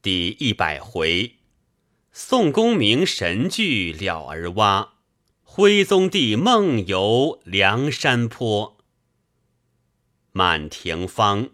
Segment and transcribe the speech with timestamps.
[0.00, 1.38] 第一百回，
[2.12, 4.92] 宋公明神聚了儿蛙，
[5.42, 8.78] 徽宗帝梦游梁山坡。
[10.30, 11.48] 满庭芳，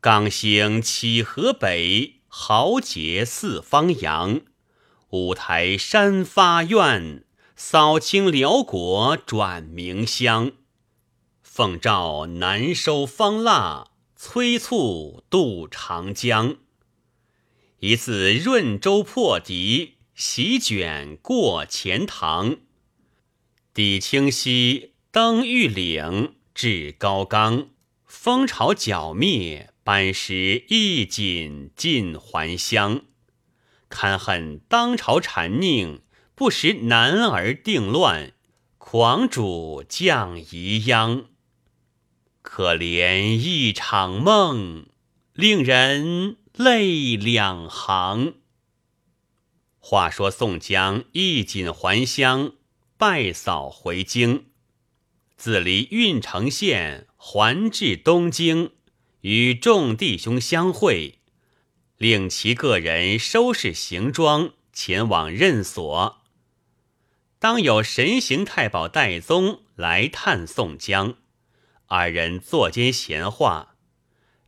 [0.00, 4.40] 刚兴起河北，豪杰四方扬。
[5.10, 7.24] 五台山发愿，
[7.54, 10.50] 扫清辽国转明乡。
[11.44, 16.56] 奉诏南收方腊，催促渡长江。
[17.86, 22.56] 一次润州破敌，席卷过钱塘。
[23.74, 27.68] 抵清溪，登玉岭，至高冈。
[28.06, 33.02] 风潮剿灭，班师一锦尽还乡。
[33.90, 36.00] 堪恨当朝谗佞，
[36.34, 38.32] 不识男儿定乱。
[38.78, 41.26] 狂主降宜殃，
[42.40, 44.86] 可怜一场梦，
[45.34, 46.38] 令人。
[46.56, 48.34] 泪两行。
[49.80, 52.52] 话说宋江衣锦还乡，
[52.96, 54.44] 拜扫回京，
[55.36, 58.70] 自离郓城县，还至东京，
[59.22, 61.18] 与众弟兄相会，
[61.96, 66.22] 令其个人收拾行装，前往任所。
[67.40, 71.16] 当有神行太保戴宗来探宋江，
[71.86, 73.73] 二人坐间闲话。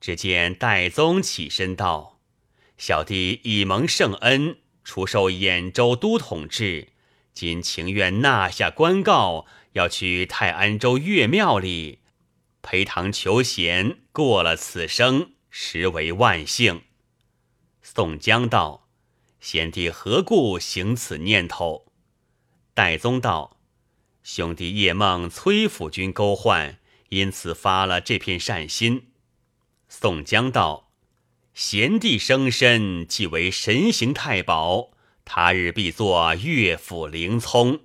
[0.06, 2.20] 只见戴宗起身道
[2.78, 6.90] ：“小弟已蒙圣恩，出受兖州都统制，
[7.32, 11.98] 今情愿纳下官告，要去泰安州岳庙里
[12.62, 16.82] 陪堂求贤，过了此生，实为万幸。”
[17.82, 18.86] 宋江道
[19.40, 21.86] ：“贤弟何故行此念头？”
[22.74, 23.58] 戴宗道
[24.22, 29.08] ：“兄弟夜梦崔府君勾唤，因此发了这片善心。”
[29.88, 30.90] 宋江道
[31.54, 34.90] ：“贤弟生身即为神行太保，
[35.24, 37.80] 他日必作岳府灵聪。”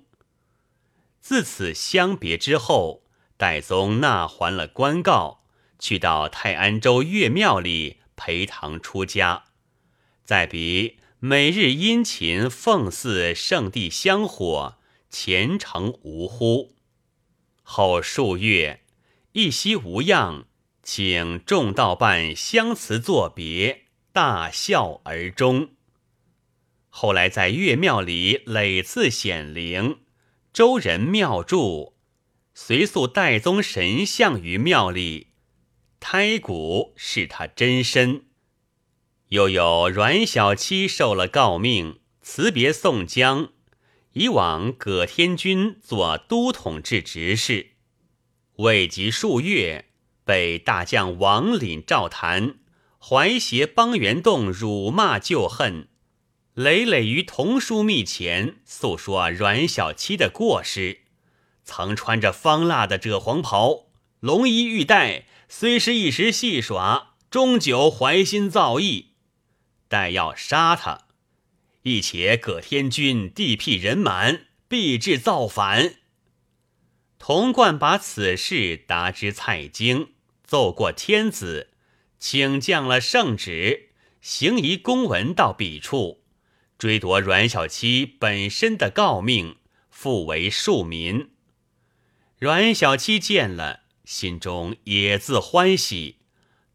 [1.20, 3.04] 自此相别之后，
[3.36, 5.44] 戴宗纳还了官告，
[5.78, 9.44] 去到泰安州岳庙里陪堂出家。
[10.24, 16.74] 再比每日殷勤奉祀圣地香火，虔诚无忽。
[17.62, 18.84] 后数月，
[19.32, 20.46] 一夕无恙。
[20.82, 25.70] 请众道伴相辞作别，大笑而终。
[26.88, 30.00] 后来在岳庙里累次显灵，
[30.52, 31.94] 周人庙祝，
[32.52, 35.28] 随塑戴宗神像于庙里，
[36.00, 38.24] 胎骨是他真身。
[39.28, 43.52] 又有阮小七受了诰命，辞别宋江，
[44.14, 47.70] 以往葛天君做都统制执事，
[48.56, 49.91] 未及数月。
[50.24, 52.56] 被大将王凛、赵谭
[52.98, 55.88] 怀胁帮元洞辱骂旧恨，
[56.54, 61.00] 累累于童书密前诉说阮小七的过失，
[61.64, 63.86] 曾穿着方腊的赭黄袍、
[64.20, 69.14] 龙衣玉带，虽是一时戏耍，终究怀心造意，
[69.88, 71.06] 待要杀他，
[71.82, 75.96] 亦且葛天军地辟人满，必致造反。
[77.18, 80.11] 童贯把此事达知蔡京。
[80.52, 81.70] 奏过天子，
[82.18, 83.88] 请降了圣旨，
[84.20, 86.20] 行一公文到彼处，
[86.76, 89.56] 追夺阮小七本身的诰命，
[89.88, 91.30] 复为庶民。
[92.38, 96.18] 阮小七见了，心中也自欢喜，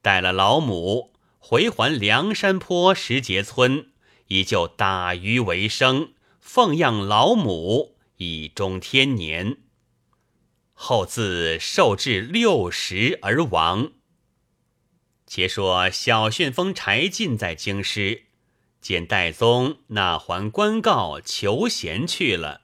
[0.02, 3.92] 带了老母回还梁山坡石碣村，
[4.30, 9.58] 依旧打鱼为生，奉养老母，以终天年。
[10.80, 13.94] 后自受至六十而亡。
[15.26, 18.26] 且说小旋风柴进在京师，
[18.80, 22.62] 见戴宗纳还官告求贤去了，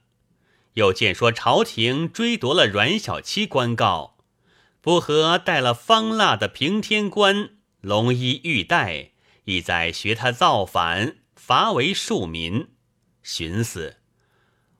[0.75, 4.17] 又见说朝廷追夺了阮小七官告，
[4.79, 9.09] 不和带了方腊的平天官龙衣玉带，
[9.45, 12.69] 意在学他造反，罚为庶民。
[13.23, 13.97] 寻思，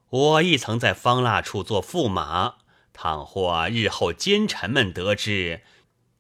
[0.10, 2.58] 我亦曾在方腊处做驸马。
[2.94, 5.64] 倘或日后奸臣们得知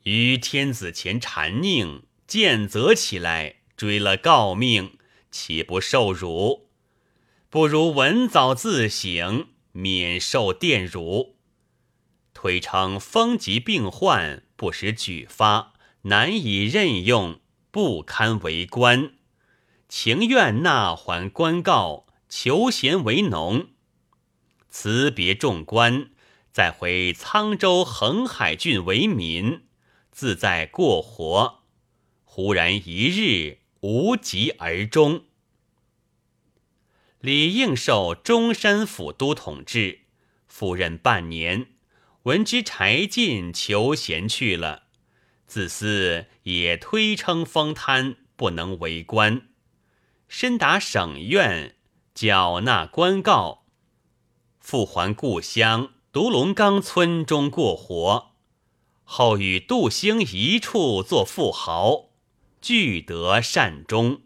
[0.03, 4.97] 于天子前谗佞，见责起来，追了诰命，
[5.31, 6.67] 岂不受辱？
[7.49, 11.37] 不如文早自省，免受玷辱。
[12.33, 17.39] 推称风疾病患，不时举发，难以任用，
[17.69, 19.13] 不堪为官，
[19.87, 23.67] 情愿纳还官告，求贤为农。
[24.69, 26.09] 辞别众官。
[26.53, 29.63] 再回沧州横海郡为民，
[30.11, 31.63] 自在过活。
[32.23, 35.25] 忽然一日，无疾而终。
[37.19, 40.01] 李应受中山府都统制，
[40.45, 41.69] 赴任半年，
[42.23, 44.83] 闻知柴进求贤去了，
[45.47, 49.49] 自私也推称封贪，不能为官。
[50.27, 51.77] 身达省院，
[52.13, 53.65] 缴纳官告，
[54.59, 58.33] 复还故乡独龙冈村中过活。
[59.03, 62.09] 后与杜兴一处做富豪，
[62.61, 64.21] 俱得善终。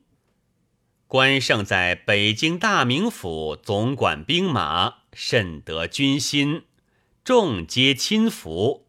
[1.07, 6.63] 关胜在北京大名府总管兵马，甚得军心，
[7.23, 8.85] 众皆亲服。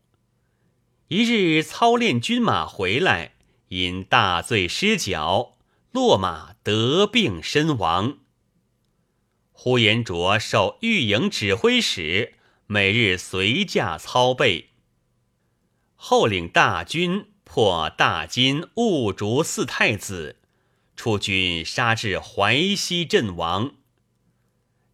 [1.06, 3.34] 一日操练军马回来，
[3.68, 5.54] 因大醉失脚，
[5.92, 8.18] 落马得病身亡。
[9.52, 12.34] 呼延灼受御营指挥使，
[12.70, 14.72] 每日随驾操备。
[15.96, 20.36] 后领大军破大金兀竹四太子，
[20.94, 23.76] 出军杀至淮西阵亡。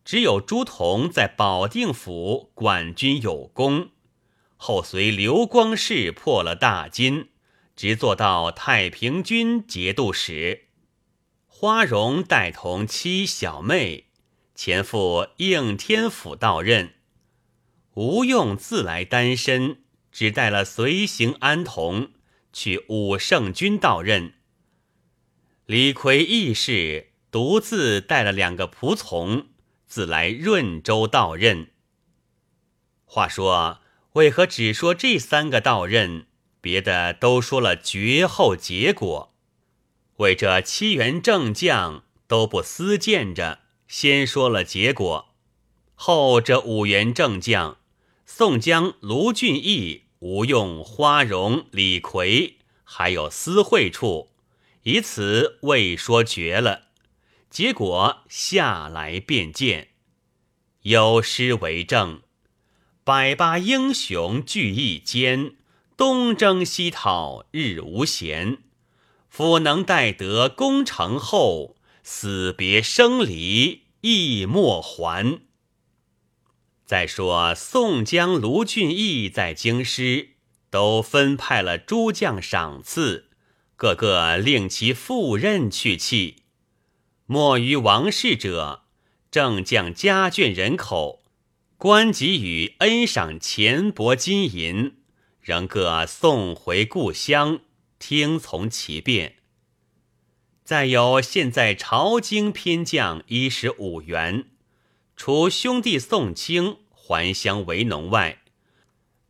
[0.04, 3.88] 只有朱仝在保定府管军有功，
[4.56, 7.30] 后随刘光世破了大金，
[7.74, 10.68] 直做到太平军节度使。
[11.48, 14.04] 花荣带同妻小妹
[14.54, 16.93] 前赴应天府到任，
[17.94, 19.78] 吴用自来单身。
[20.14, 22.12] 只带了随行安童
[22.52, 24.34] 去武圣军到任。
[25.66, 29.48] 李逵亦是独自带了两个仆从，
[29.88, 31.72] 自来润州到任。
[33.04, 33.80] 话说，
[34.12, 36.28] 为何只说这三个到任，
[36.60, 39.34] 别的都说了绝后结果？
[40.18, 45.34] 为这七员正将都不思见着，先说了结果，
[45.96, 47.78] 后这五员正将，
[48.26, 50.04] 宋江、卢俊义。
[50.20, 54.30] 吴用、花荣、李逵，还有私会处，
[54.84, 56.84] 以此未说绝了。
[57.50, 59.88] 结果下来便见，
[60.80, 62.22] 有诗为证
[63.04, 65.56] ：“百八英雄聚一间，
[65.94, 68.62] 东征西讨日无闲。
[69.28, 75.42] 夫能待得功成后，死别生离亦莫还。”
[76.86, 80.30] 再说宋江、卢俊义在京师
[80.68, 83.30] 都分派了诸将赏赐，
[83.76, 86.42] 个个令其赴任去气。
[87.24, 88.82] 莫于王室者，
[89.30, 91.22] 正将家眷人口，
[91.78, 94.96] 官给予恩赏钱帛金银，
[95.40, 97.60] 仍各送回故乡，
[97.98, 99.36] 听从其便。
[100.62, 104.44] 再有现在朝京偏将一十五员。
[105.16, 108.42] 除兄弟宋清还乡为农外，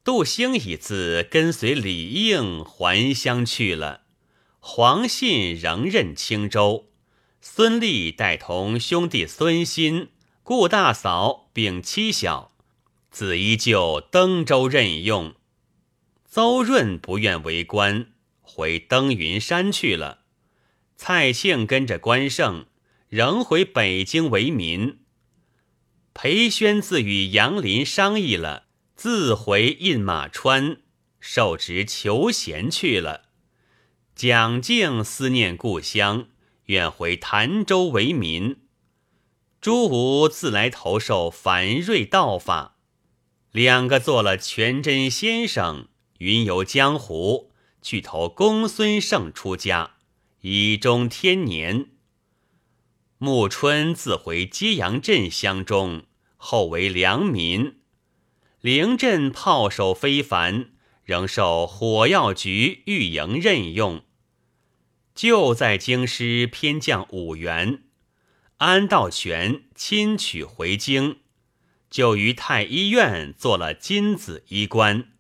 [0.03, 4.03] 杜兴已自跟随李应还乡去了。
[4.59, 6.91] 黄信仍任青州，
[7.41, 10.09] 孙立带同兄弟孙新、
[10.43, 12.53] 顾大嫂并妻小，
[13.11, 15.35] 自依旧登州任用。
[16.27, 18.07] 邹润不愿为官，
[18.41, 20.21] 回登云山去了。
[20.97, 22.67] 蔡庆跟着关胜，
[23.09, 25.04] 仍回北京为民。
[26.15, 30.79] 裴宣自与杨林商议了，自回印马川，
[31.19, 33.25] 受职求贤去了。
[34.15, 36.29] 蒋敬思念故乡，
[36.67, 38.61] 愿回潭州为民。
[39.61, 42.77] 朱武自来投受樊瑞道法，
[43.51, 45.89] 两个做了全真先生，
[46.19, 47.51] 云游江湖，
[47.83, 49.97] 去投公孙胜出家，
[50.43, 51.91] 以终天年。
[53.19, 56.03] 暮春自回揭阳镇乡中，
[56.47, 57.77] 后为良民。
[58.61, 60.73] 灵镇炮手非凡，
[61.03, 64.05] 仍受火药局御营任用。
[65.15, 67.85] 就在京师偏将五员，
[68.59, 71.21] 安道全亲取回京，
[71.89, 75.13] 就于太医院做了金子医官。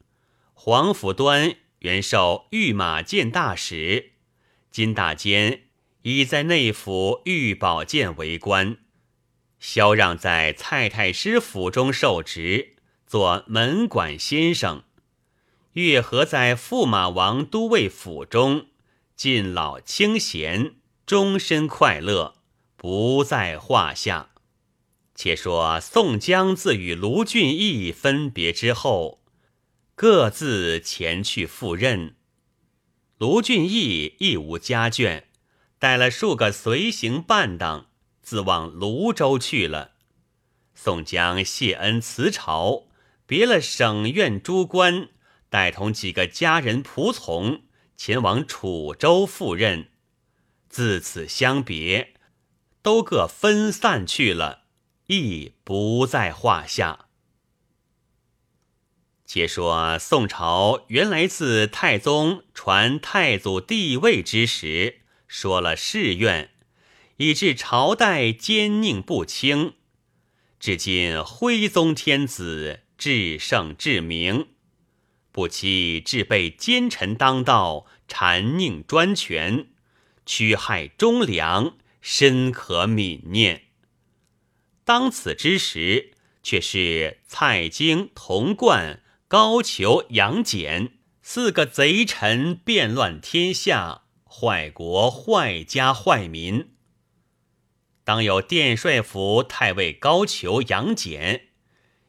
[0.53, 4.13] 黄甫端原授御马监大使，
[4.71, 5.63] 金大坚。
[6.03, 8.77] 已在内府御宝剑为官，
[9.67, 12.75] 萧让在蔡太师府中受职，
[13.07, 14.83] 做门管先生。
[15.73, 18.67] 月和在驸马王都尉府中，
[19.17, 20.75] 尽老清闲，
[21.07, 22.35] 终身快乐，
[22.77, 24.33] 不在话下。
[25.15, 29.23] 且说宋江自与卢俊义分别之后，
[29.95, 32.17] 各自前去赴任。
[33.17, 35.23] 卢俊义亦无家眷。
[35.79, 37.87] 带了数个随行伴当，
[38.25, 39.93] 自往泸州去了。
[40.75, 42.89] 宋江谢恩辞朝，
[43.27, 45.11] 别了省院诸官，
[45.49, 47.63] 带同几个家人仆从，
[47.97, 49.91] 前往楚州赴任。
[50.69, 52.15] 自此相别，
[52.83, 54.65] 都各分散去了，
[55.07, 57.07] 亦不在话下。
[59.27, 66.51] 且说宋朝原来自太宗传太祖帝位之时，说了誓愿，
[67.17, 69.75] 以致朝代奸佞不清。
[70.59, 74.49] 至今徽宗天子至圣至明，
[75.31, 79.69] 不期至被奸臣当道，谗佞专权，
[80.25, 83.65] 屈害忠良，深可悯念。
[84.85, 90.93] 当此之时，却是蔡京、童贯、高俅、杨戬
[91.23, 96.74] 四个贼臣变乱天下，坏国坏家坏民。
[98.05, 101.49] 当有殿帅府太尉高俅、杨戬，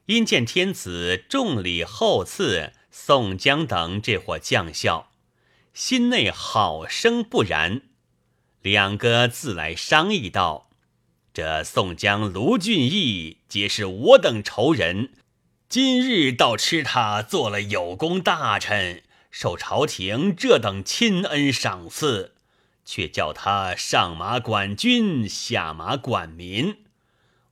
[0.08, 5.10] 因见天子重礼厚赐宋江等这伙将校，
[5.74, 7.84] 心内好生不然。
[8.62, 10.70] 两个自来商议道
[11.34, 15.14] ：“这宋江、卢俊义皆是我等仇人，
[15.70, 22.34] 今日倒吃他做了有功大臣，受朝廷这等亲恩赏赐。”
[22.86, 26.78] 却叫他上马管军，下马管民。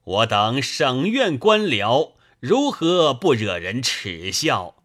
[0.04, 4.76] 我等省院官僚如何不惹人耻笑？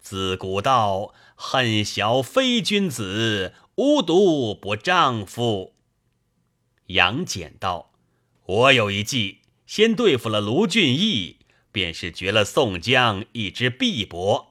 [0.00, 5.74] 自古道恨小非君子，无毒不丈夫。
[6.86, 7.90] 杨戬道
[8.46, 11.36] ：“我有一计，先对付了卢俊义，
[11.70, 14.46] 便是绝了宋江一只臂膊。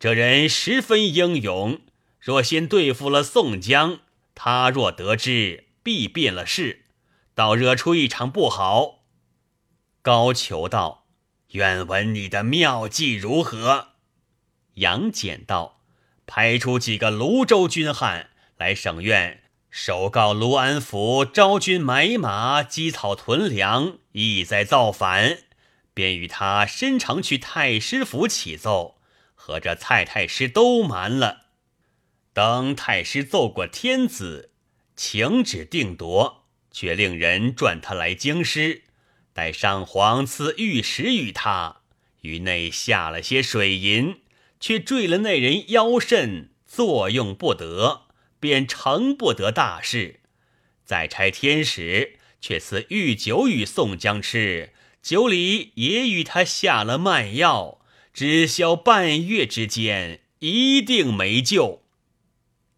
[0.00, 1.78] 这人十分英勇，
[2.18, 4.00] 若先对付了宋江。”
[4.38, 6.84] 他若得知，必变了事，
[7.34, 9.06] 倒惹出一场不好。
[10.02, 11.06] 高俅道
[11.52, 13.94] ：“愿闻你的妙计如何？”
[14.76, 15.80] 杨戬道
[16.26, 18.28] ：“派出几个泸州军汉
[18.58, 25.38] 来省院，首告卢安府招军买马、积草屯粮，意在造反，
[25.94, 29.00] 便与他申城去太师府启奏，
[29.34, 31.45] 和这蔡太师都瞒了。”
[32.36, 34.50] 等太师奏过天子，
[34.94, 38.82] 请旨定夺，却令人转他来京师，
[39.32, 41.80] 待上皇赐御史与他，
[42.20, 44.16] 于内下了些水银，
[44.60, 48.02] 却坠了那人腰肾，作用不得，
[48.38, 50.20] 便成不得大事。
[50.84, 57.80] 再差天使，却赐御酒与宋江吃，酒里也与他下了慢药，
[58.12, 61.85] 只消半月之间，一定没救。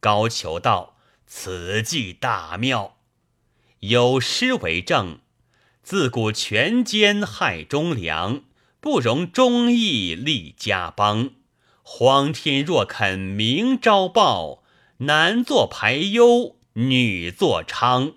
[0.00, 2.98] 高俅道：“此计大妙，
[3.80, 5.20] 有诗为证：
[5.82, 8.44] 自古权奸害忠良，
[8.80, 11.30] 不容忠义立家邦。
[11.82, 14.62] 皇天若肯明朝报，
[14.98, 18.14] 男作排忧，女作娼。”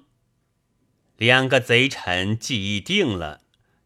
[1.18, 3.42] 两个贼臣计议定了，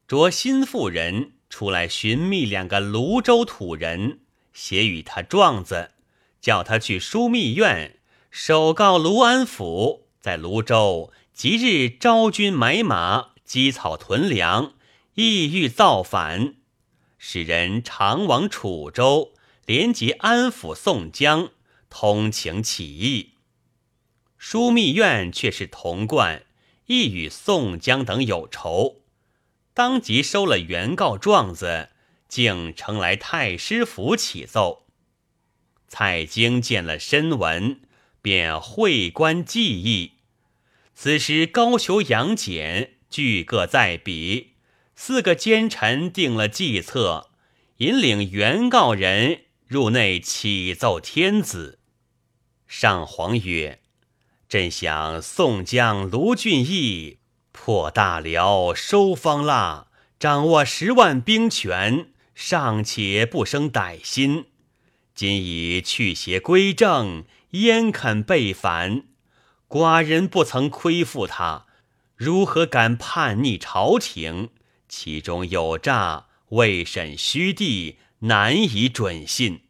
[0.07, 4.19] 着心腹人出来寻觅两个泸州土人，
[4.53, 5.91] 写与他状子。
[6.45, 7.97] 叫他去枢密院
[8.29, 14.75] 首告卢安府，在泸州即日招军买马、积草屯粮，
[15.15, 16.53] 意欲造反，
[17.17, 19.33] 使人常往楚州
[19.65, 21.49] 连结安抚宋江，
[21.89, 23.31] 通情起义。
[24.39, 26.43] 枢密院却是童贯，
[26.85, 28.97] 亦与宋江等有仇，
[29.73, 31.89] 当即收了原告状子，
[32.27, 34.84] 竟呈来太师府启奏。
[35.97, 37.79] 蔡京见了申文，
[38.21, 40.15] 便会观记忆。
[40.93, 44.55] 此时高俅、杨戬俱各在彼，
[44.97, 47.29] 四个奸臣定了计策，
[47.77, 51.79] 引领原告人入内启奏天子。
[52.67, 53.79] 上皇曰
[54.49, 57.19] ：“朕想宋江、卢俊义
[57.53, 59.87] 破大辽、收方腊，
[60.19, 64.47] 掌握十万兵权，尚且不生歹心。”
[65.15, 69.03] 今已去邪归正，焉肯背反？
[69.69, 71.65] 寡人不曾亏负他，
[72.17, 74.49] 如何敢叛逆朝廷？
[74.89, 79.61] 其中有诈，未审虚地，难以准信。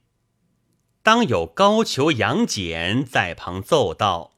[1.03, 4.31] 当有高俅、杨戬在旁奏道：“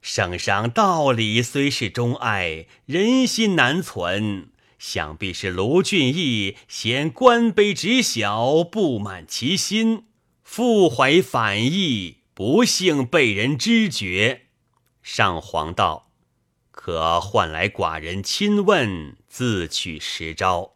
[0.00, 4.50] 圣上道理虽是钟爱，人心难存。
[4.78, 10.04] 想必是卢俊义嫌官卑职小，不满其心。”
[10.54, 14.48] 腹怀反意，不幸被人知觉。
[15.02, 16.10] 上皇道
[16.70, 20.74] ：“可唤来寡人亲问，自取实招。”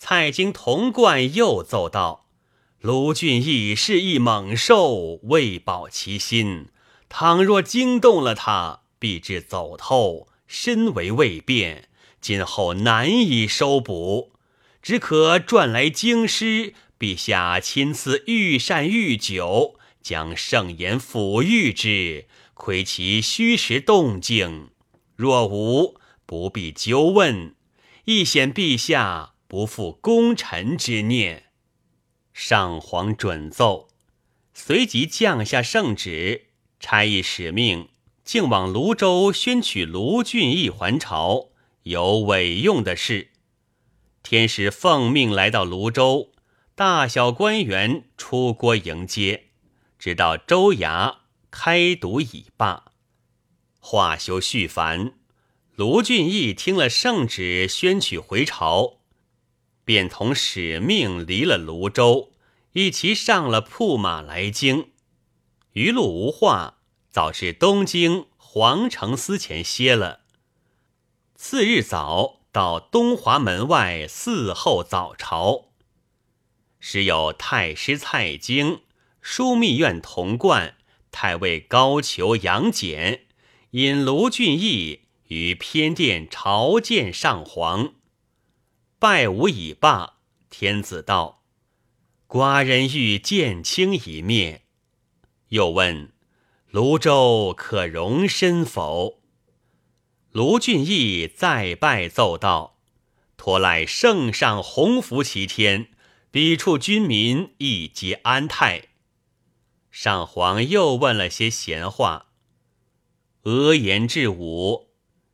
[0.00, 2.26] 蔡京、童贯又奏道
[2.82, 6.66] ：“卢俊义是一猛兽，未保其心。
[7.08, 11.88] 倘若惊动了他，必至走透，身为未变，
[12.20, 14.32] 今后难以收捕，
[14.82, 24.70] 只可转来京师，陛下亲赐御膳御酒，将圣言抚育之，窥其虚实动静。
[25.16, 27.56] 若无，不必纠问，
[28.04, 31.46] 亦显陛下不负功臣之念。
[32.32, 33.88] 上皇准奏，
[34.54, 37.88] 随即降下圣旨，差役使命，
[38.22, 41.48] 竟往泸州宣取卢俊义还朝，
[41.82, 43.30] 有委用的事。
[44.22, 46.31] 天使奉命来到泸州，
[46.74, 49.48] 大小官员出郭迎接，
[49.98, 51.16] 直到州衙
[51.50, 52.92] 开读已罢。
[53.78, 55.12] 话休续繁，
[55.74, 59.00] 卢俊义听了圣旨，宣取回朝。
[59.84, 62.32] 便同使命离了泸州，
[62.72, 64.92] 一齐上了铺马来京。
[65.72, 66.78] 余路无话，
[67.10, 70.20] 早至东京皇城司前歇了。
[71.34, 75.71] 次日早到东华门外伺候早朝，
[76.84, 78.80] 时有太师蔡京、
[79.22, 80.74] 枢密院童贯、
[81.12, 83.20] 太尉高俅、杨戬
[83.70, 87.94] 引卢俊义于偏殿朝见上皇。
[88.98, 90.14] 拜吾已罢，
[90.50, 91.44] 天子道
[92.26, 94.62] ：“寡人欲见卿一面。”
[95.50, 96.12] 又问
[96.72, 99.20] ：“泸州可容身否？”
[100.32, 102.80] 卢俊义再拜奏道
[103.38, 105.91] ：“托赖圣上洪福齐天，
[106.32, 108.88] 彼处军民亦皆安泰。”
[109.92, 112.28] 上皇又问了些闲话。
[113.42, 114.88] 额言至午，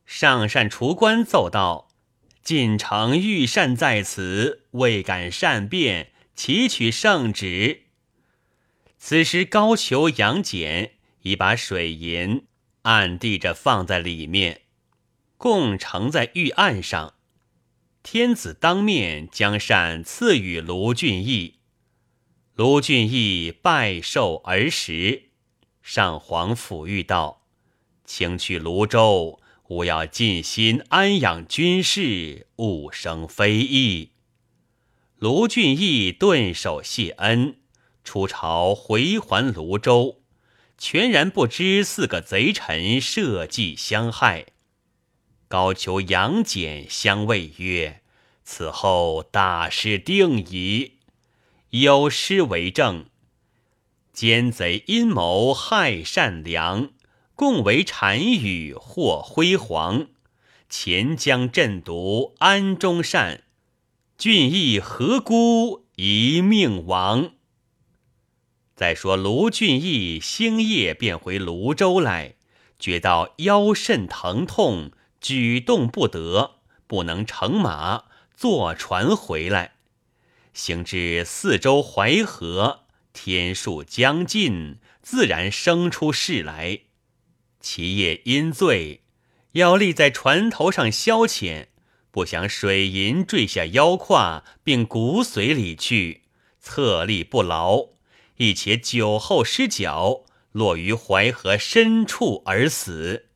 [0.05, 1.87] 上善除官奏道。
[2.43, 7.83] 晋城御膳在此，未敢善变，祈取圣旨。
[8.97, 10.91] 此时高俅、杨戬
[11.21, 12.45] 已把水银
[12.81, 14.63] 暗地着放在里面，
[15.37, 17.13] 共盛在御案上。
[18.01, 21.55] 天子当面将膳赐予卢俊义，
[22.55, 25.29] 卢俊义拜受而食。
[25.81, 27.45] 上皇抚谕道
[28.05, 34.13] ：“请去泸州。”吾要尽心安养军士，勿生非议。
[35.19, 37.57] 卢俊义顿首谢恩，
[38.03, 40.23] 出朝回还泸州，
[40.75, 44.47] 全然不知四个贼臣设计相害。
[45.49, 48.01] 高俅、杨戬相谓曰
[48.45, 50.99] ：“此后大事定矣。”
[51.71, 53.07] 有诗为证
[54.13, 56.91] ：“奸贼阴谋害善良。”
[57.35, 60.07] 共为单于获辉煌，
[60.67, 63.43] 钱江镇毒安中善，
[64.17, 67.31] 俊义何辜一命亡？
[68.75, 72.35] 再说卢俊义星夜便回泸州来，
[72.77, 76.55] 觉到腰肾疼痛，举动不得，
[76.87, 78.05] 不能乘马，
[78.35, 79.73] 坐船回来。
[80.53, 86.81] 行至四周淮河，天数将尽，自然生出事来。
[87.59, 89.03] 其夜因醉，
[89.53, 91.67] 要立在船头上消遣，
[92.11, 96.23] 不想水银坠下腰胯，并骨髓里去，
[96.59, 97.89] 侧立不牢，
[98.37, 103.28] 亦且酒后失脚，落于淮河深处而死。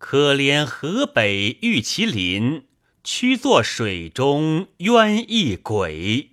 [0.00, 2.66] 可怜河北玉麒麟，
[3.04, 6.30] 屈作水中冤一鬼。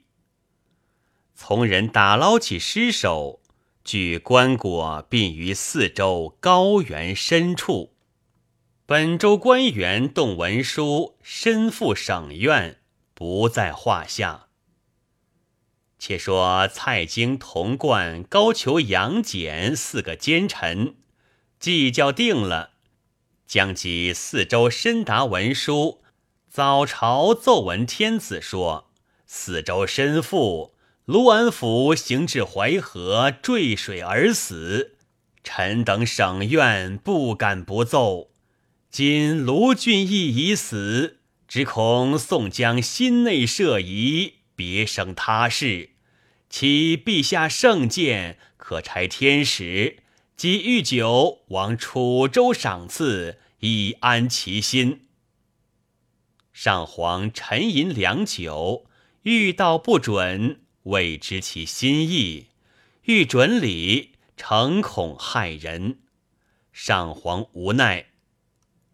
[1.35, 3.41] 从人打捞起尸首。
[3.83, 7.93] 据棺椁殡于四周高原深处，
[8.85, 12.79] 本州官员动文书，身赴省院，
[13.13, 14.47] 不在话下。
[15.99, 20.95] 且说蔡京、童贯、高俅、杨戬四个奸臣，
[21.59, 22.71] 计较定了，
[23.47, 26.01] 将及四周申达文书，
[26.49, 28.91] 早朝奏闻天子说：
[29.25, 30.75] 四周身负。
[31.05, 34.97] 卢安府行至淮河，坠水而死。
[35.41, 38.31] 臣等省院不敢不奏。
[38.91, 45.91] 今卢俊义已死，只恐宋江心内设疑，别生他事。
[46.49, 49.99] 其陛下圣鉴，可差天使
[50.37, 55.07] 及御酒往楚州赏赐，以安其心。
[56.53, 58.85] 上皇沉吟良久，
[59.23, 60.61] 欲道不准。
[60.83, 62.49] 未知其心意，
[63.05, 66.01] 欲准礼，诚恐害人。
[66.71, 68.05] 上皇无奈，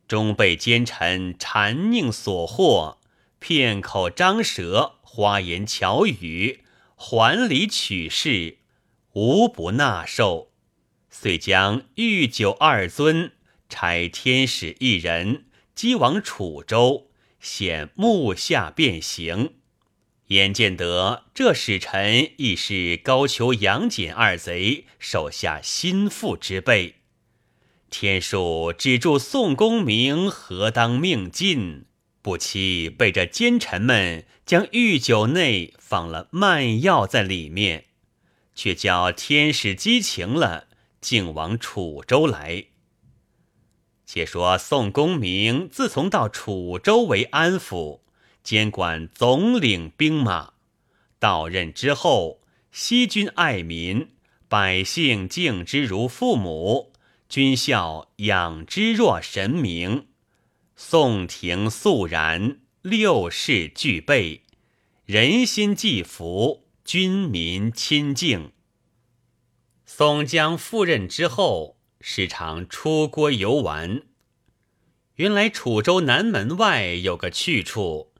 [0.07, 2.99] 终被奸臣谗佞所惑，
[3.39, 6.63] 片口张舌，花言巧语，
[6.95, 8.59] 还礼取事，
[9.11, 10.52] 无不纳受。
[11.15, 13.33] 遂将御酒二尊
[13.69, 15.45] 差天使一人
[15.75, 19.53] 击往楚州，显目下变形。
[20.29, 26.95] 眼见得这使臣亦是高俅、杨戬二贼手下心腹之辈，
[27.91, 31.85] 天数只助宋公明何当命尽？
[32.23, 37.85] 不期被这奸臣们将御酒内放了慢药在里面，
[38.55, 40.67] 却叫天使激情了，
[41.03, 42.65] 竟往楚州来。
[44.05, 47.99] 且说宋公明自从到楚州为安抚。
[48.43, 50.53] 监管总领兵马，
[51.17, 54.09] 到任之后，惜君爱民，
[54.49, 56.91] 百姓敬之如父母，
[57.29, 60.07] 军校养之若神明。
[60.75, 64.41] 宋廷肃然，六世俱备，
[65.05, 68.51] 人心既服，军民亲敬。
[69.95, 74.01] 宋江赴任之后，时常出郭游玩。
[75.17, 78.11] 原来楚州南门外有个去处。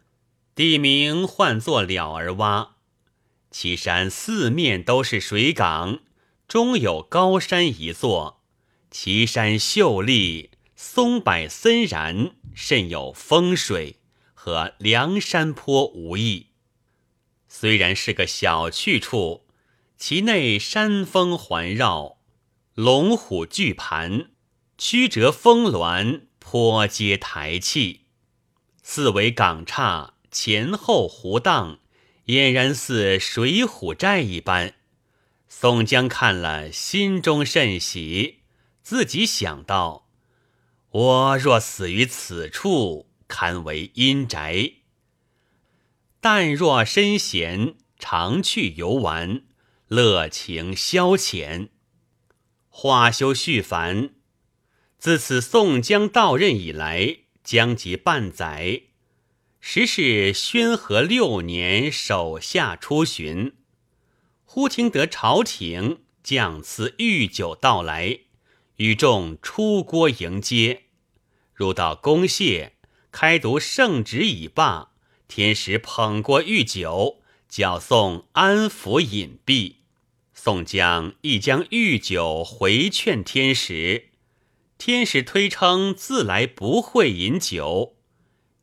[0.54, 2.74] 地名唤作了儿洼，
[3.50, 6.02] 其山四面都是水港，
[6.48, 8.44] 中有高山一座，
[8.92, 13.96] 其山秀丽，松柏森然，甚有风水，
[14.36, 16.50] 和梁山坡无异。
[17.48, 19.43] 虽然是个小去处，
[20.06, 22.18] 其内山峰环绕，
[22.74, 24.32] 龙虎巨盘，
[24.78, 28.02] 曲折峰峦，坡阶台气，
[28.82, 30.16] 四围港岔。
[30.30, 31.80] 前后湖荡，
[32.26, 34.74] 俨然似水浒寨一般。
[35.48, 38.40] 宋江看了，心中甚喜，
[38.82, 40.10] 自己想到：
[40.90, 44.82] 我若死于此处，堪为阴宅；
[46.20, 49.44] 但若身闲，常去游玩，
[49.94, 51.70] 乐情消遣。
[52.68, 54.16] 话休续繁，
[54.98, 58.82] 自此宋江到任以来，将及半载。
[59.60, 63.54] 时是宣和六年，手下出巡，
[64.44, 68.22] 忽听得朝廷将赐御酒到来，
[68.78, 70.86] 与众出郭迎接。
[71.54, 72.78] 入到宫谢，
[73.12, 74.94] 开读圣旨已罢，
[75.28, 79.83] 天使捧过御酒，叫宋安抚隐蔽。
[80.46, 84.10] 宋江亦将御酒回劝天使，
[84.78, 87.96] 天使推称自来不会饮酒。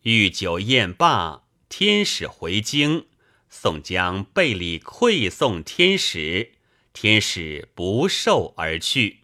[0.03, 3.07] 御酒宴罢，天使回京，
[3.49, 6.53] 宋江备礼馈送天使，
[6.93, 9.21] 天使不受而去。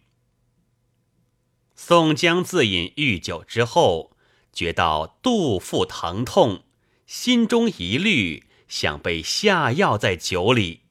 [1.75, 4.17] 宋江自饮御酒之后，
[4.51, 6.63] 觉到肚腹疼痛，
[7.05, 10.86] 心中疑虑，想被下药在酒里，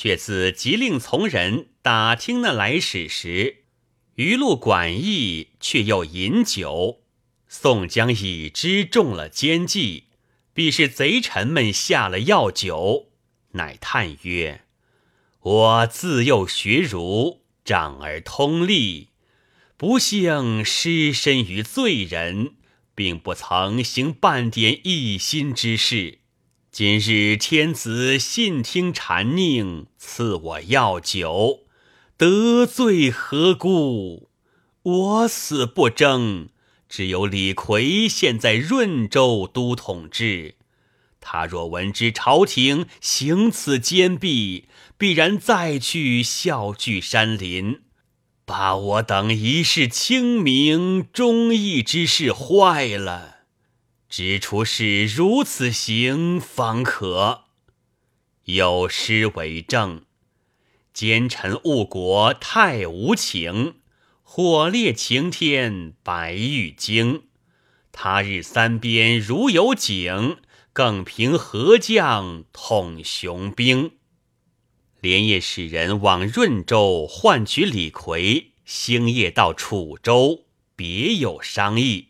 [0.00, 3.64] 却自急令从人打听那来使时，
[4.14, 7.00] 余路管驿却又饮酒。
[7.48, 10.04] 宋江已知中了奸计，
[10.54, 13.08] 必是贼臣们下了药酒，
[13.54, 14.60] 乃叹曰
[15.42, 19.08] ：“我自幼学儒，长而通利，
[19.76, 22.54] 不幸失身于罪人，
[22.94, 26.20] 并不曾行半点一心之事。
[26.70, 31.60] 今日天子信听谗佞，赐我药酒，
[32.16, 34.28] 得罪何故？
[34.82, 36.50] 我死不争。”
[36.88, 40.54] 只有李逵现在润州都统治，
[41.20, 47.80] 他若闻知朝廷行此奸弊，必然再去笑聚山林，
[48.46, 53.37] 把我等一世清明忠义之事坏了。
[54.08, 57.44] 只除是如此行方可。
[58.44, 60.04] 有诗为证：
[60.94, 63.76] 奸臣误国太无情。
[64.22, 67.24] 火烈晴天，白玉京。
[67.92, 70.38] 他日三边如有景，
[70.72, 73.92] 更凭何将统雄兵？
[75.00, 80.44] 连夜使人往润州唤取李逵，星夜到楚州，
[80.76, 82.07] 别有商议。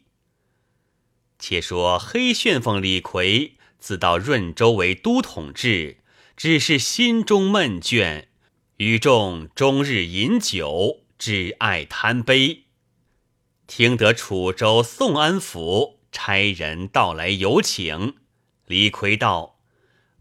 [1.39, 5.99] 且说黑旋风李逵自到润州为都统制，
[6.37, 8.27] 只是心中闷倦，
[8.79, 11.01] 与众终日饮酒。
[11.19, 12.67] 只爱贪杯，
[13.67, 18.15] 听得楚州宋安府差人到来有请，
[18.67, 19.59] 李逵道：“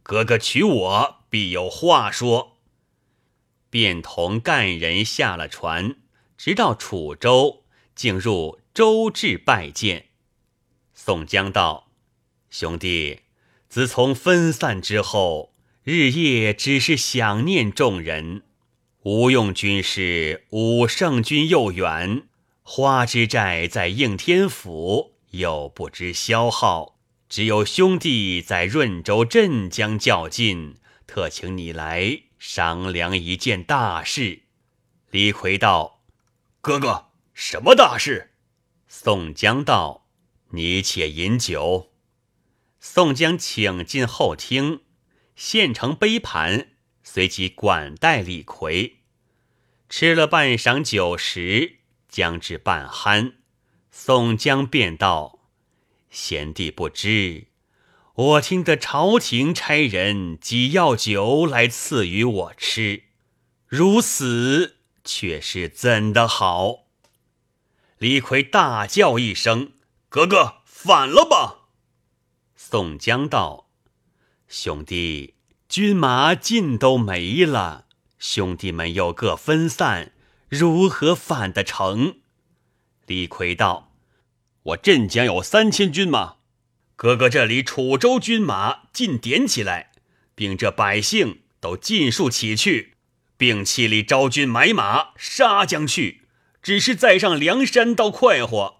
[0.01, 2.57] 哥哥娶我，必有话说。”
[3.69, 5.97] 便同干人下了船，
[6.35, 10.06] 直到楚州，竟入周至拜见。
[11.07, 11.87] 宋江道
[12.51, 13.21] ：“兄弟，
[13.69, 15.53] 自从分散之后，
[15.85, 18.43] 日夜只是想念众人。”
[19.03, 22.27] 吴用军师武圣军又远，
[22.61, 26.99] 花之寨在应天府，又不知消耗。
[27.29, 30.75] 只有兄弟在润州镇江较劲，
[31.07, 34.41] 特请你来商量一件大事。”
[35.11, 36.01] 李逵道
[36.59, 38.31] ：“哥哥，什么大事？”
[38.89, 40.03] 宋江道
[40.49, 41.91] ：“你且饮酒。”
[42.79, 44.81] 宋江请进后厅，
[45.35, 46.69] 献成杯盘，
[47.03, 48.97] 随即管待李逵。
[49.89, 53.33] 吃了半晌酒食，将至半酣，
[53.89, 55.39] 宋江便道
[56.09, 57.47] ：“贤弟不知，
[58.13, 63.03] 我听得朝廷差人挤药酒来赐予我吃，
[63.67, 66.85] 如此却是怎的好？”
[67.97, 69.71] 李逵大叫一声
[70.09, 71.67] ：“哥哥，反了吧！”
[72.55, 73.69] 宋江道
[74.47, 75.35] ：“兄弟，
[75.67, 77.85] 军马尽都没了，
[78.17, 80.13] 兄弟们又各分散，
[80.49, 82.19] 如何反得成？”
[83.05, 83.93] 李逵道
[84.63, 86.37] ：“我镇江有三千军马，
[86.95, 89.91] 哥哥这里楚州军马尽点起来，
[90.33, 92.95] 并这百姓都尽数起去，
[93.37, 96.23] 并气里招军买马杀将去，
[96.61, 98.76] 只是再上梁山倒快活，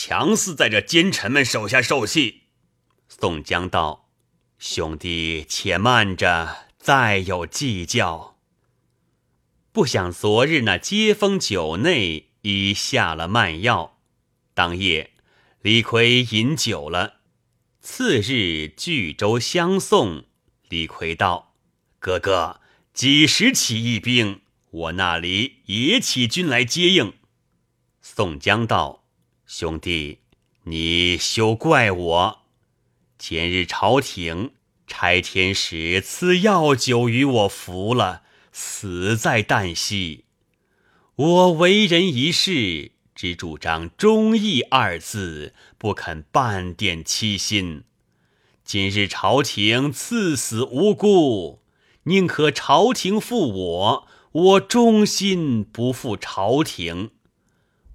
[0.00, 2.42] 强似在这奸臣们手下受气。”
[3.10, 4.10] 宋江道
[4.56, 8.38] ：“兄弟且慢着，再有计较。”
[9.72, 13.98] 不想昨日那接风酒内已下了慢药，
[14.54, 15.14] 当夜
[15.62, 17.14] 李逵饮酒了。
[17.80, 20.26] 次日聚州相送，
[20.68, 21.56] 李逵道
[21.98, 22.60] ：“哥哥
[22.94, 24.42] 几时起义兵？
[24.70, 27.14] 我那里也起军来接应。”
[28.00, 28.97] 宋江道
[29.50, 30.18] ：“兄弟，
[30.64, 32.38] 你休怪我。”
[33.18, 34.52] 前日朝廷
[34.86, 40.26] 差天使赐药酒与我服了，死在旦夕。
[41.16, 47.84] 我为人一世，只主张忠义二字，不肯半点欺心。
[48.62, 51.62] 今日朝廷赐死无辜，
[52.02, 57.12] 宁可朝廷负我，我忠心不负朝廷。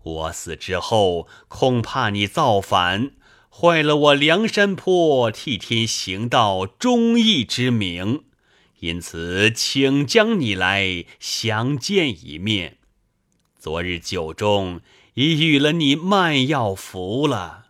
[0.03, 3.11] 我死之后，恐怕你造反。
[3.49, 8.23] 坏了我梁山坡替天行道忠义之名，
[8.79, 12.77] 因此请将你来相见一面。
[13.57, 14.81] 昨日酒中
[15.13, 17.67] 已与了你慢药服了，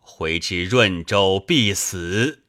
[0.00, 2.42] 回至润州必死。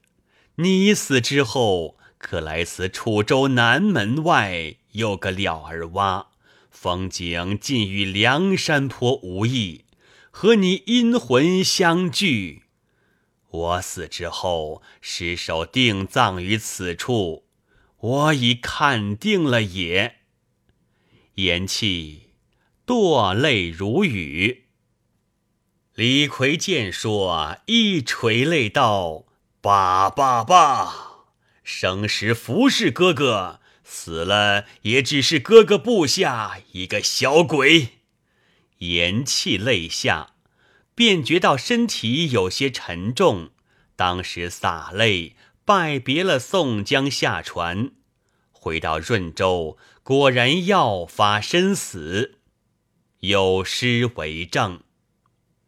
[0.56, 6.26] 你死之后，可来此楚州南门外有个了儿洼，
[6.84, 9.86] 风景尽与梁山坡无异。
[10.32, 12.64] 和你阴魂相聚，
[13.50, 17.46] 我死之后，尸首定葬于此处，
[18.00, 20.16] 我已看定了也。
[21.36, 22.24] 言讫，
[22.86, 24.66] 堕泪如雨。
[25.96, 29.24] 李逵见说，一垂泪道
[29.62, 31.28] ：“罢罢罢！
[31.64, 37.90] 生时服侍哥哥，死了也只是哥哥部下一个小鬼。”
[38.80, 40.32] 言泣泪下，
[40.94, 43.52] 便觉到身体有些沉重，
[43.96, 47.92] 当时洒泪拜别了宋江，下船
[48.52, 52.40] 回到润州，果然要发身死，
[53.20, 54.82] 有诗为证。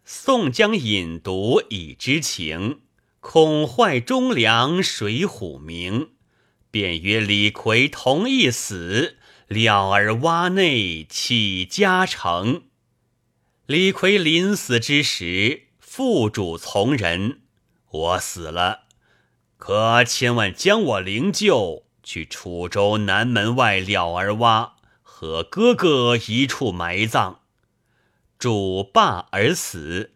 [0.04, 2.82] 宋江饮毒已知情，
[3.22, 6.10] 恐坏忠良水浒名，
[6.76, 9.16] 便约李逵同一死，
[9.48, 12.64] 了儿洼内起家成。
[13.66, 17.40] 李逵临死之时，父主从人，
[17.90, 18.88] 我死了，
[19.56, 27.40] 可千万将我灵柩去楚州南门外了儿洼和哥哥一处埋葬。
[28.38, 30.12] 主罢而死，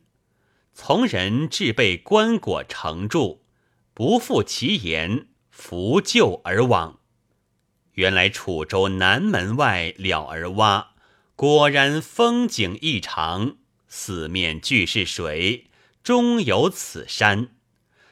[0.74, 3.46] 从人置备棺椁承住，
[3.94, 5.29] 不负其言，
[5.60, 7.00] 扶柩而往。
[7.96, 10.88] 原来楚州南门外了儿洼。
[11.36, 13.58] 果然风景异常，
[13.90, 15.68] 四面俱是水，
[16.02, 17.50] 中有此山。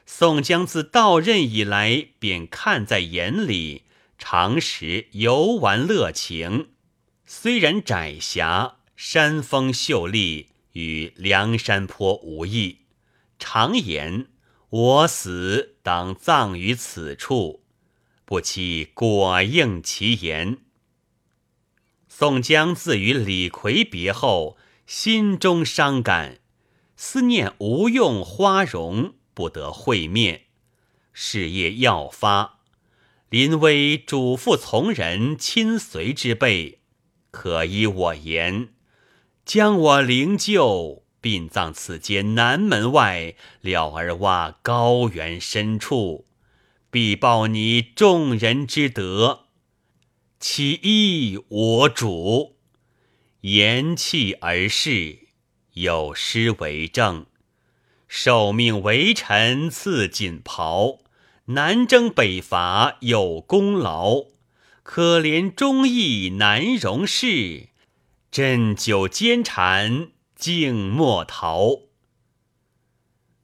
[0.06, 3.84] 宋江自到任以来，便看在眼里，
[4.18, 6.72] 常时游玩乐情。
[7.26, 12.80] 虽然窄狭，山峰秀丽，与梁山坡无异。
[13.40, 14.28] 常言
[14.80, 17.64] 我死当葬于此处，
[18.26, 20.60] 不期果应其言。
[22.08, 26.42] 宋江自与李逵别后，心中伤感，
[26.96, 30.44] 思念无用花荣，不得会面。
[31.12, 32.60] 事业要发，
[33.30, 36.82] 临危嘱咐从人亲随之辈，
[37.32, 38.76] 可依我言，
[39.44, 46.26] 将我灵柩殡葬此间南门外了儿洼高原深处，
[46.90, 49.46] 必报你众人之德。
[50.40, 52.58] 其一我主，
[53.42, 55.28] 言弃而逝，
[55.74, 57.26] 有诗为证。
[58.08, 61.00] 受命为臣赐锦袍，
[61.46, 64.26] 南征北伐有功劳。
[64.84, 67.70] 可怜忠义难容事。
[68.32, 71.88] 斟酒煎禅静莫逃。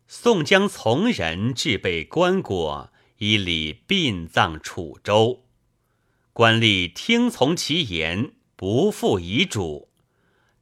[0.07, 5.43] 宋江从人置备棺椁，以礼殡葬楚州。
[6.33, 9.89] 官吏听从其言，不负遗嘱，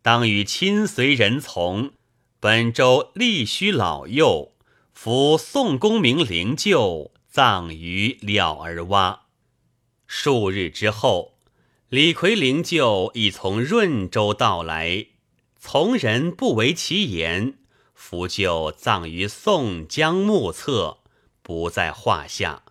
[0.01, 1.91] 当与亲随人从
[2.39, 4.53] 本州立须老幼，
[4.93, 9.19] 扶宋公明灵柩，葬于了儿洼。
[10.07, 11.31] 数日之后。
[11.89, 15.07] 李逵灵柩已从润州到来，
[15.63, 17.59] 从人不违其言，
[17.93, 20.97] 扶柩葬于宋江墓侧，
[21.43, 22.63] 不在话下。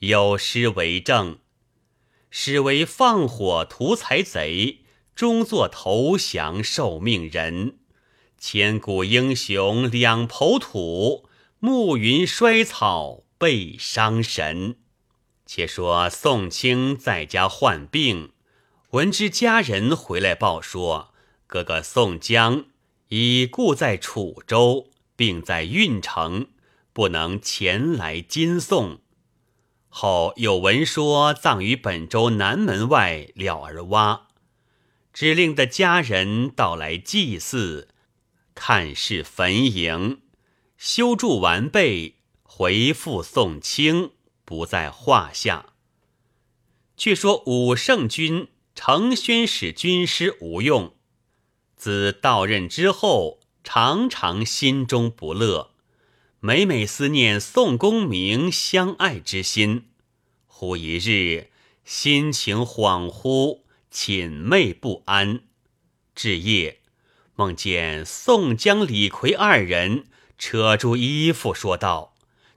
[0.00, 1.38] 有诗为证
[2.30, 4.80] ：“始为放火屠财贼，
[5.16, 7.78] 终作投降受命人。
[8.38, 11.26] 千古英雄两抔土，
[11.58, 14.76] 暮云衰草被伤神。”
[15.46, 18.32] 且说宋清在家患病，
[18.90, 21.13] 闻知家人回来报说，
[21.54, 22.64] 哥哥宋江
[23.10, 26.48] 已故在楚州，并在郓城，
[26.92, 28.98] 不能前来金送。
[29.88, 34.22] 后有闻说葬于本州南门外了儿洼，
[35.12, 37.86] 只令的家人到来祭祀，
[38.56, 40.18] 看是坟茔，
[40.76, 44.10] 修筑完备，回复宋清。
[44.44, 45.66] 不在话下。
[46.96, 50.93] 却说武圣君承宣使军师吴用，
[51.84, 55.72] 自到任之后，常常心中不乐，
[56.40, 59.84] 每每思念宋公明相爱之心。
[60.46, 61.50] 忽一日，
[61.84, 63.58] 心情恍惚，
[63.90, 65.42] 寝寐不安。
[66.14, 66.80] 至夜，
[67.34, 70.04] 梦见宋江、李逵二人
[70.38, 72.14] 扯住衣服，说道：“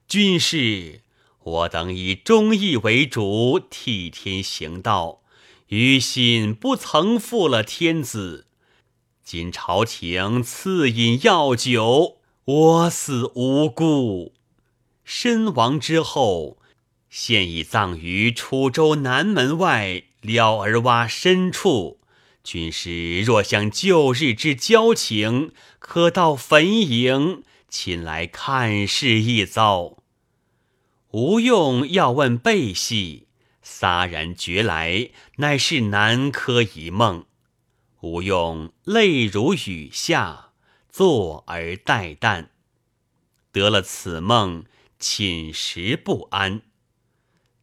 [0.08, 1.02] 军师。”
[1.44, 5.22] 我等以忠义为主，替天行道，
[5.68, 8.47] 于心不曾负了天子。
[9.30, 14.32] 今朝廷赐饮药酒，我死无辜。
[15.04, 16.60] 身亡之后，
[17.10, 22.00] 现已葬于楚州南门外了儿洼深处。
[22.42, 29.98] 军师若想旧日之交情，可到坟茔，亲来看视一遭。
[31.12, 33.28] 吴用要问背细，
[33.62, 37.26] 撒然觉来，乃是南柯一梦。
[38.02, 40.54] 吴用泪如雨下，
[40.90, 42.50] 坐而待旦。
[43.52, 44.66] 得了此梦，
[45.00, 46.62] 寝食不安。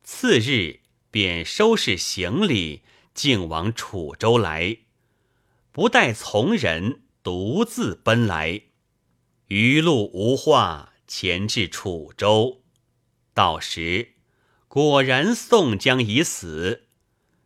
[0.02, 2.82] 次日便收拾行李，
[3.14, 4.78] 径往楚州来，
[5.70, 8.62] 不待从人，独自奔来。
[9.46, 12.62] 余路无话，前至楚州。
[13.32, 14.14] 到时，
[14.66, 16.88] 果然宋江已死，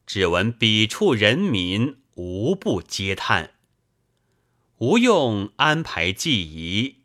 [0.07, 3.53] 只闻彼处人民无不嗟叹。
[4.79, 6.97] 吴用安排祭仪，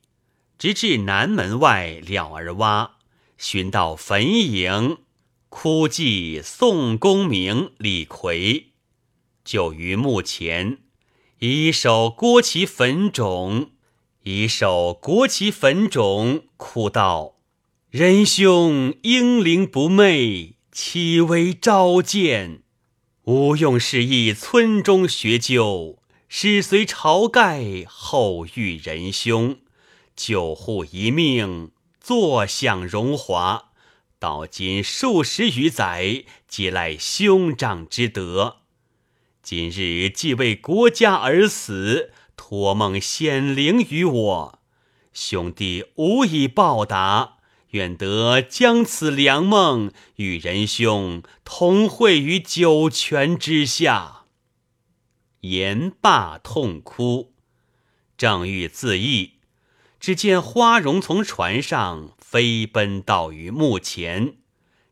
[0.58, 2.93] 直至南门外了儿洼，
[3.38, 4.97] 寻到坟茔，
[5.49, 8.71] 哭祭宋公明、李逵，
[9.45, 10.80] 就于墓前，
[11.38, 13.69] 一手郭其坟冢，
[14.23, 17.36] 一手郭其坟冢，哭道。
[17.91, 22.62] 仁兄英灵不昧，岂为召见？
[23.25, 29.59] 吴用是意村中学究，使随晁盖后遇仁兄，
[30.13, 33.69] 救护一命，坐享荣华。
[34.19, 38.57] 到今数十余载，皆赖兄长之德。
[39.41, 44.59] 今日既为国家而死，托梦显灵于我，
[45.13, 47.32] 兄弟无以报答。
[47.74, 54.26] 愿得将此良梦与仁兄同会于九泉之下。
[55.41, 57.34] 言罢痛哭，
[58.15, 59.34] 正欲自缢，
[59.99, 64.38] 只见花荣从船上飞奔到于墓前，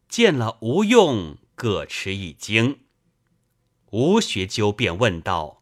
[0.09, 2.79] 见了吴用，各吃一惊。
[3.91, 5.61] 吴学究便问道：“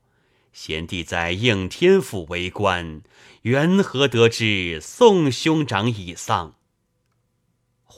[0.54, 3.02] 贤弟在应天府为官，
[3.42, 6.56] 缘何得知宋兄长已丧？”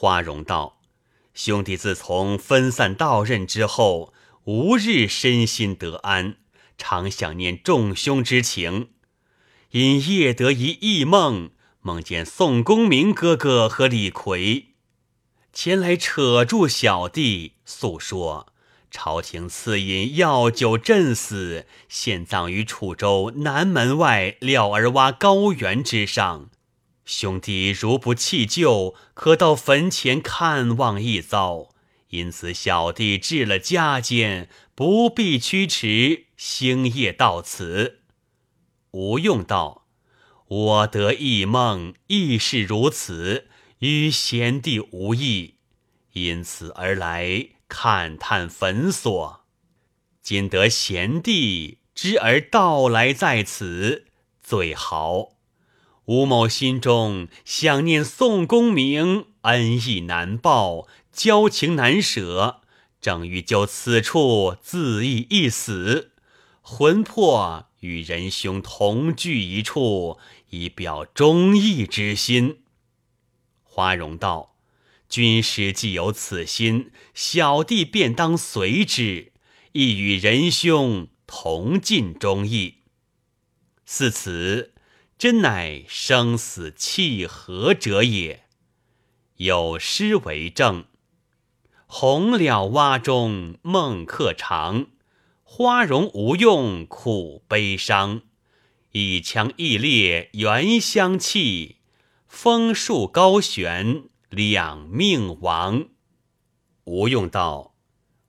[0.02, 0.80] 花荣道
[1.36, 6.38] ：“兄弟自从分散到任之后，无日身心得安，
[6.76, 8.90] 常想念众兄之情。
[9.70, 14.70] 因夜得一异梦，梦见宋公明哥哥和李逵
[15.54, 18.48] 前来扯住小弟，诉说
[18.90, 26.50] 朝廷赐饮药酒镇死，现葬于楚州南门外廖儿洼高原之上。
[27.06, 31.70] 兄弟如不弃旧，可到坟前看望一遭。
[32.10, 38.02] 因此小弟置了家间，不必驱驰，星夜到此。
[38.92, 39.88] 吴用道
[40.48, 43.48] ：“我得异梦，亦是如此，
[43.80, 45.56] 与贤弟无异，
[46.12, 49.46] 因此而来看探坟所。
[50.22, 54.08] 今得贤弟知而到来在此，
[54.44, 55.30] 最好。
[56.06, 62.62] 吴某心中想念宋公明，恩义难报，交情难舍，
[63.00, 66.12] 正欲就此处自缢一死，
[66.62, 70.20] 魂魄。”与仁兄同聚一处，
[70.52, 72.60] 以表忠义之心。
[73.64, 74.56] 花荣道
[75.10, 79.32] ：“军师既有此心，小弟便当随之，
[79.72, 82.76] 亦与仁兄同尽忠义。
[83.84, 84.71] 似此，
[85.22, 88.46] 真乃生死契合者也。
[89.36, 90.86] 有诗为证
[91.86, 94.88] ：‘红了洼中梦客长。’”
[95.46, 98.24] 花容无用苦悲伤，
[98.94, 101.76] 一腔一烈原相弃，
[102.28, 105.90] 枫树高悬两命亡。
[106.86, 107.76] 吴用道：“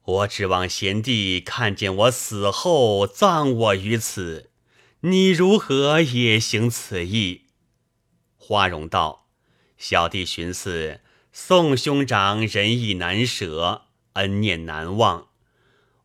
[0.05, 4.51] 我指望贤弟看见我死后葬我于此，
[5.05, 7.43] 你如何也行此意？”
[8.39, 9.29] 花荣道
[9.77, 11.01] ：“小弟寻思，
[11.33, 15.29] 宋兄长仁义难舍，恩念难忘。”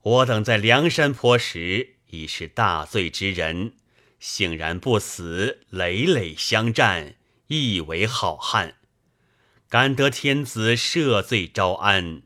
[0.01, 3.73] 我等在梁山坡时已是大罪之人，
[4.19, 7.15] 幸然不死，累累相战，
[7.47, 8.75] 亦为好汉。
[9.69, 12.21] 感得天子赦罪招安，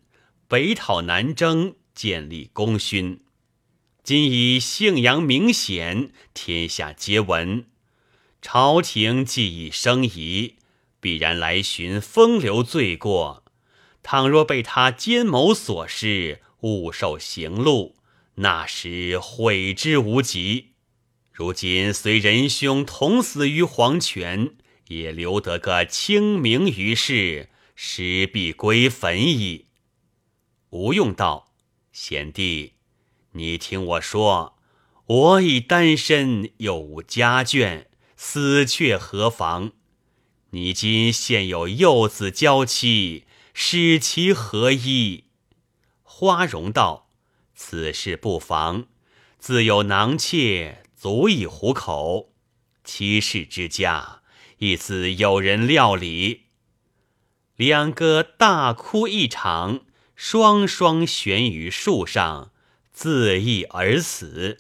[0.48, 3.20] 北讨南征，建立功勋。
[4.04, 7.66] 今以姓杨名显，天下皆闻。
[8.42, 10.56] 朝廷既已生疑，
[11.00, 13.44] 必然来寻风流罪过。
[14.02, 17.94] 倘若被他奸谋所失，误受刑戮，
[18.36, 20.70] 那时悔之无及。
[21.32, 24.56] 如今随仁兄同死于黄泉，
[24.88, 29.68] 也留得个清明于世，实必归坟矣。
[30.72, 31.54] 吴用道
[31.94, 32.74] ：“贤弟，
[33.34, 34.58] 你听我说，
[35.06, 39.72] 我已单身，又无家眷，死却何妨？
[40.52, 45.26] 你今现有幼子娇妻，使其何依？”
[46.04, 47.10] 花荣道
[47.56, 48.88] ：“此事不妨，
[49.40, 52.34] 自有囊妾，足以糊口。
[52.84, 54.22] 妻室之家，
[54.58, 56.48] 亦自有人料理。”
[57.56, 59.82] 两个大哭一场，
[60.16, 62.51] 双双悬于树上，
[63.02, 64.60] 自缢而死。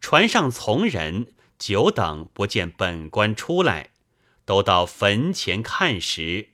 [0.00, 3.90] 船上从人久等不见本官出来，
[4.46, 6.52] 都到坟前看时，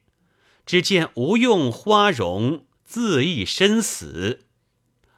[0.67, 2.65] 只见吴用、花荣。
[2.85, 4.47] 自缢身死，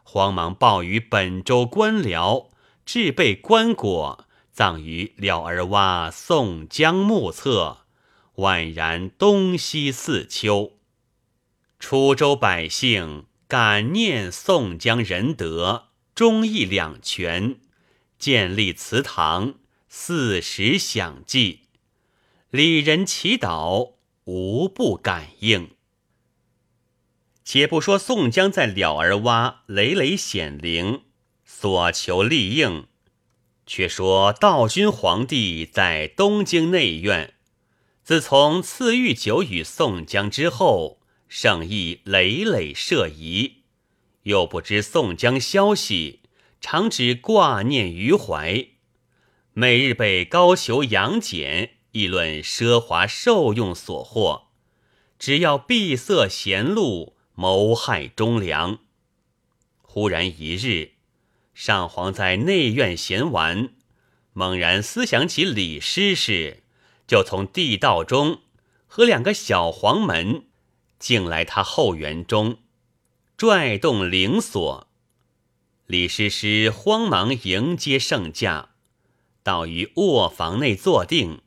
[0.02, 2.50] 慌忙报与本州官僚，
[2.84, 7.86] 置备棺椁，葬于了儿洼宋江墓侧，
[8.34, 10.72] 宛然东西四丘。
[11.78, 17.58] 楚州百姓感念宋江仁德，忠义两全，
[18.16, 19.54] 建立祠堂，
[19.88, 21.62] 四时享祭，
[22.50, 25.70] 礼人祈祷，无不感应。
[27.42, 31.02] 且不说宋江在了儿洼累累显灵，
[31.44, 32.86] 所求利应，
[33.66, 37.34] 却说道君皇帝在东京内院，
[38.04, 40.99] 自从赐御酒与宋江之后，
[41.30, 43.62] 圣意累累设疑，
[44.24, 46.20] 又不知宋江消息，
[46.60, 48.66] 常只挂念于怀，
[49.54, 54.48] 每日被高俅、杨戬议论奢华受用所获，
[55.18, 57.16] 只要闭塞贤路。
[57.36, 58.80] 谋害忠良。
[59.80, 60.96] 忽然一日，
[61.54, 63.70] 上皇在内院闲玩，
[64.34, 66.62] 猛然思想起李师师，
[67.06, 68.42] 就从地道中
[68.86, 70.44] 和两个小黄门
[71.00, 72.58] 竟来他后园中，
[73.36, 74.86] 拽动铃锁。
[75.86, 78.74] 李师师慌忙迎接圣驾，
[79.42, 81.40] 到于卧房内坐定，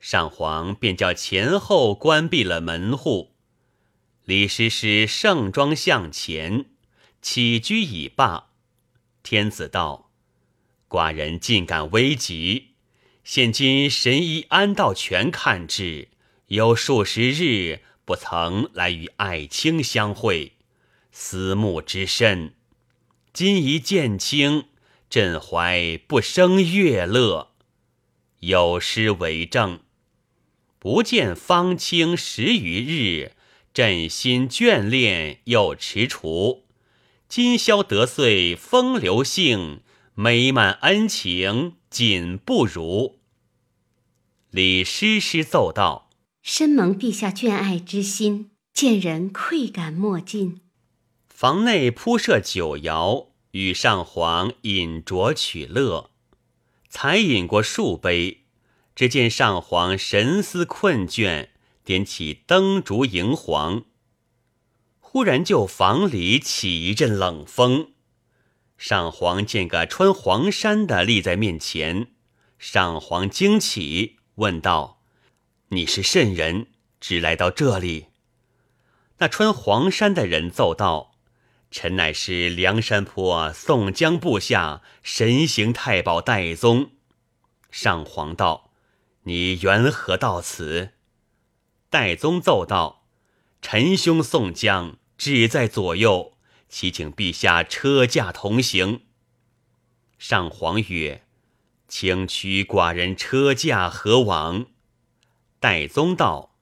[0.00, 3.34] 上皇便叫前后关闭了门户。
[4.24, 6.64] 李师师盛装向前，
[7.20, 8.48] 起居已罢。
[9.22, 10.10] 天子道
[10.88, 12.70] ：“寡人尽感危急。
[13.22, 16.08] 现今神医安道全看治，
[16.48, 20.52] 有数十日不曾来与爱卿相会，
[21.10, 22.54] 思慕之深。
[23.32, 24.64] 今一见卿，
[25.08, 27.52] 朕怀不生悦乐。
[28.40, 29.80] 有诗为证：
[30.78, 33.32] 不见方清十余日，
[33.72, 36.62] 朕心眷恋又踟蹰。
[37.28, 39.82] 今宵得遂风流性，
[40.14, 41.76] 美满恩情。
[41.94, 43.20] 仅不如。
[44.50, 46.03] 李师师奏道
[46.46, 50.60] ：“深蒙陛下眷爱之心，见人愧感莫尽。”
[51.26, 56.10] 房内铺设酒肴，与上皇饮酌取乐。
[56.90, 58.42] 才饮过数杯，
[58.94, 61.48] 只见上皇神思困倦，
[61.82, 63.84] 点起灯烛迎皇。
[65.00, 67.92] 忽然就房里起一阵冷风。
[68.76, 72.08] 上皇见个穿黄衫的立在面前，
[72.58, 74.93] 上皇惊起，问道
[75.74, 76.68] ：“你是甚人？
[77.00, 78.06] 只来到这里？”
[79.18, 81.16] 那穿黄衫的人奏道
[81.70, 86.92] ：“臣乃是梁山坡宋江部下神行太保戴宗。”
[87.70, 88.70] 上皇道
[89.24, 90.90] ：“你缘何到此？”
[91.90, 93.04] 戴宗奏道
[93.62, 96.32] ：“臣兄宋江只在左右。”
[96.68, 99.02] 祈请陛下车驾同行。
[100.18, 101.22] 上皇曰
[101.86, 104.66] ：“请取寡人车驾何往？”
[105.64, 106.56] 戴宗道：“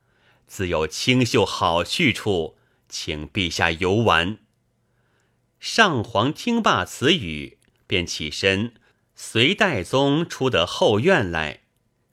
[0.46, 2.57] 自有清秀好去处，
[2.88, 4.38] 请陛下游玩。”
[5.59, 8.74] 上皇听罢此语，便起身
[9.16, 11.62] 随戴宗出得后院来，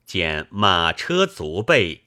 [0.04, 2.06] 见马车足备，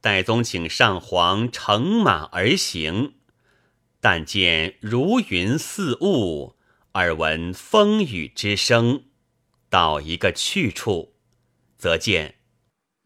[0.00, 3.14] 戴宗请上皇乘马而行。
[4.00, 6.56] 但见如云似雾，
[6.94, 9.04] 耳闻风雨之声，
[9.70, 11.14] 到一个去处，
[11.78, 12.33] 则见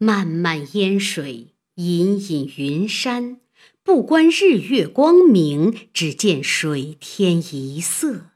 [0.01, 3.41] 漫漫烟水，隐隐云山，
[3.83, 8.27] 不观日月光明，只见水天一色。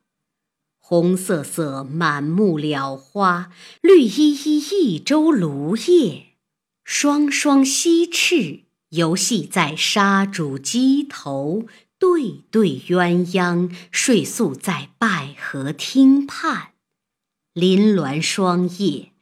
[0.77, 6.33] 红瑟瑟满目了花，绿依依一舟芦叶，
[6.83, 11.65] 双双溪翅游戏在沙渚矶头。
[11.97, 16.73] 对对鸳鸯睡宿在拜河汀畔，
[17.53, 19.12] 林峦霜叶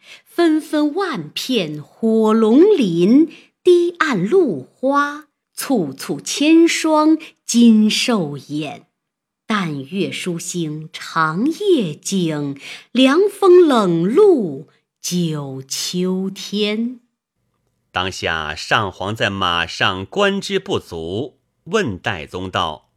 [0.41, 3.29] 纷纷万片火龙鳞，
[3.63, 7.15] 堤岸露花簇簇千双
[7.45, 8.87] 金兽眼。
[9.45, 12.59] 淡月疏星长夜景，
[12.91, 14.67] 凉风冷露
[14.99, 17.01] 九秋天。
[17.91, 21.37] 当下上皇在马上观之不足。
[21.65, 22.89] 问戴宗道：“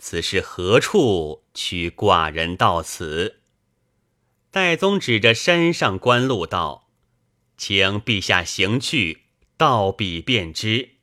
[0.00, 1.42] 此是何处？
[1.52, 3.39] 取寡人到此。”
[4.52, 6.88] 戴宗指着山上官路道
[7.56, 9.26] ：“请陛下行去，
[9.56, 10.96] 到彼便知。”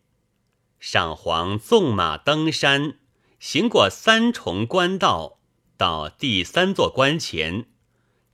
[0.82, 2.98] 上皇纵马登山，
[3.40, 5.40] 行过三重关道，
[5.78, 7.68] 到第三座关前，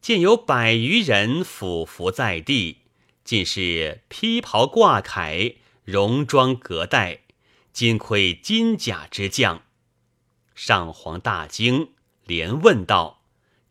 [0.01, 2.80] 见有百余人俯伏在地，
[3.24, 7.20] 尽是披袍挂铠，戎装革带。
[7.72, 9.64] 金盔金甲之将，
[10.55, 11.89] 上皇大惊，
[12.26, 13.22] 连问道：“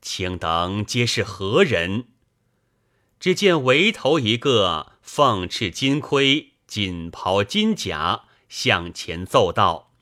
[0.03, 2.09] 卿等皆是何人？”
[3.19, 9.93] 只见围头一个，凤翅金盔，锦袍金甲，向前奏道：“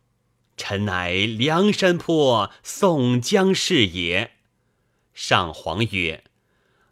[0.57, 4.32] 臣乃梁山坡宋江是也。”
[5.12, 6.24] 上皇曰：“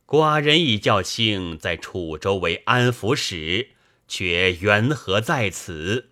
[0.06, 3.70] 寡人已叫卿在楚州为安抚使，
[4.06, 6.10] 却缘何在此？”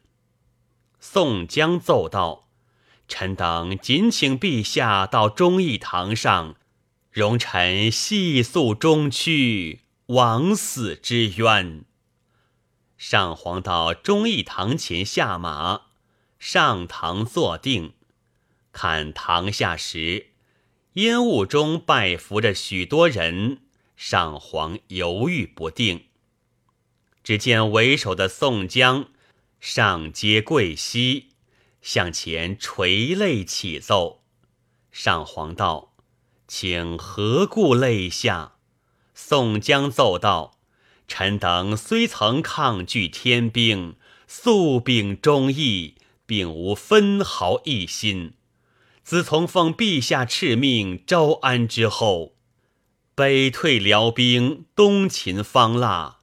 [0.99, 2.49] 宋江奏道
[3.07, 6.57] ：“臣等谨请陛下到忠义堂上，
[7.17, 11.87] 容臣细诉中躯枉死之冤。”
[12.99, 15.87] 上皇到忠义堂前下马，
[16.39, 17.95] 上堂坐定，
[18.71, 20.27] 看堂下时，
[20.95, 23.63] 烟雾中拜伏着许多人。
[23.97, 26.09] 上皇犹豫不定，
[27.25, 29.09] 只见为首的宋江。
[29.59, 31.31] 上阶跪膝，
[31.81, 34.23] 向前垂泪启奏。
[34.93, 35.86] 上皇道
[36.47, 38.53] ：“请何故泪下？”
[39.15, 40.59] 宋江奏道
[41.09, 45.95] ：“臣等虽曾抗拒天兵，素秉忠义，
[46.27, 48.35] 并无分毫异心。
[49.03, 52.35] 自从奉陛下敕命招安之后，
[53.15, 56.19] 北退辽兵，东擒方腊。”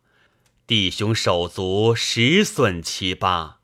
[0.65, 3.59] 弟兄手足十损七八，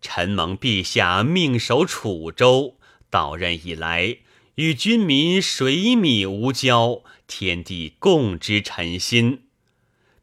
[0.00, 2.76] 臣蒙陛下命守楚州，
[3.08, 4.18] 到任以来，
[4.56, 9.46] 与君民水米无交，天地共之臣心。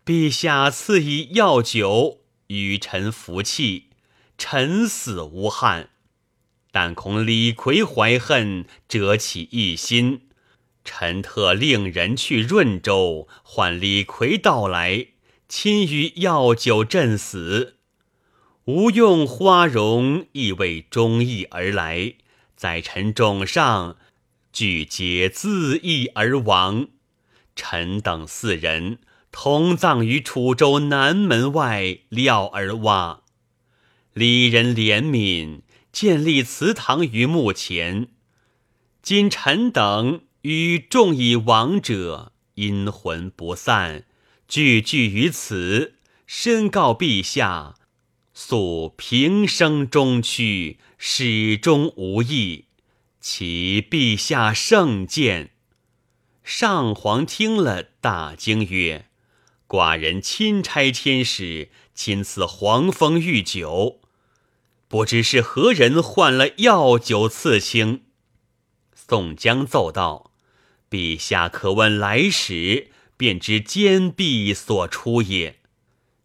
[0.05, 3.89] 陛下赐以药酒，与臣服气，
[4.37, 5.89] 臣死无憾。
[6.71, 10.21] 但恐李逵怀恨，折起一心。
[10.85, 15.07] 臣特令人去润州，唤李逵到来，
[15.49, 17.75] 亲于药酒镇死。
[18.63, 22.13] 无用花荣，亦为忠义而来，
[22.55, 23.97] 在臣冢上，
[24.51, 26.87] 俱皆自缢而亡。
[27.55, 28.99] 臣等四人
[29.31, 33.19] 同葬于楚州南门外廖儿洼。
[34.13, 38.07] 李人怜悯，建立祠堂于墓前。
[39.01, 40.21] 今臣等。
[40.43, 44.05] 与众以亡者，阴魂不散，
[44.47, 47.75] 聚聚于此，申告陛下，
[48.33, 52.65] 诉平生中屈，始终无益，
[53.21, 55.51] 启陛下圣鉴。
[56.43, 59.05] 上皇听了，大惊曰
[59.69, 64.01] ：“寡人钦差天使，亲赐黄蜂御酒，
[64.87, 68.05] 不知是何人换了药酒赐卿。”
[68.95, 70.31] 宋江奏道。
[70.89, 75.59] 陛下可问来使，便知奸婢所出也。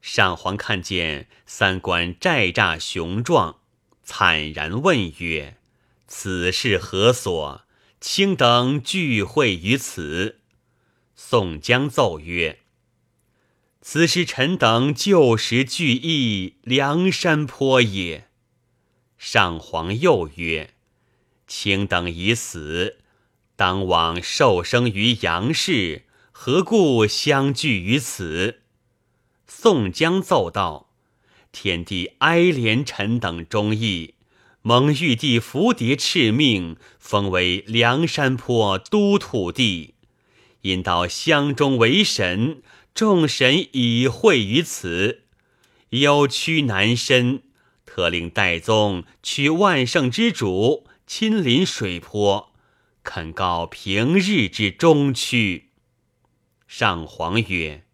[0.00, 3.58] 上皇看见三官寨栅雄壮，
[4.02, 5.58] 惨然问曰
[6.06, 7.62] ：“此事何所？
[8.00, 10.40] 卿等聚会于此。”
[11.16, 12.60] 宋江奏曰
[13.80, 18.28] ：“此时臣等旧时聚义梁山坡也。”
[19.16, 20.74] 上皇又曰
[21.48, 22.98] ：“卿等已死。”
[23.56, 28.60] 当往受生于杨氏，何故相聚于此？
[29.46, 30.90] 宋江奏道
[31.50, 34.15] ：“天帝哀怜臣等忠义，
[34.68, 39.94] 蒙玉帝伏蝶敕命，封为梁山坡都土地。
[40.62, 42.62] 因到乡中为神，
[42.92, 45.22] 众神已会于此，
[45.90, 47.44] 有屈难伸，
[47.84, 52.52] 特令戴宗取万圣之主，亲临水泊。”
[53.04, 55.68] 肯告平日之中屈。
[56.66, 57.84] 上皇曰：“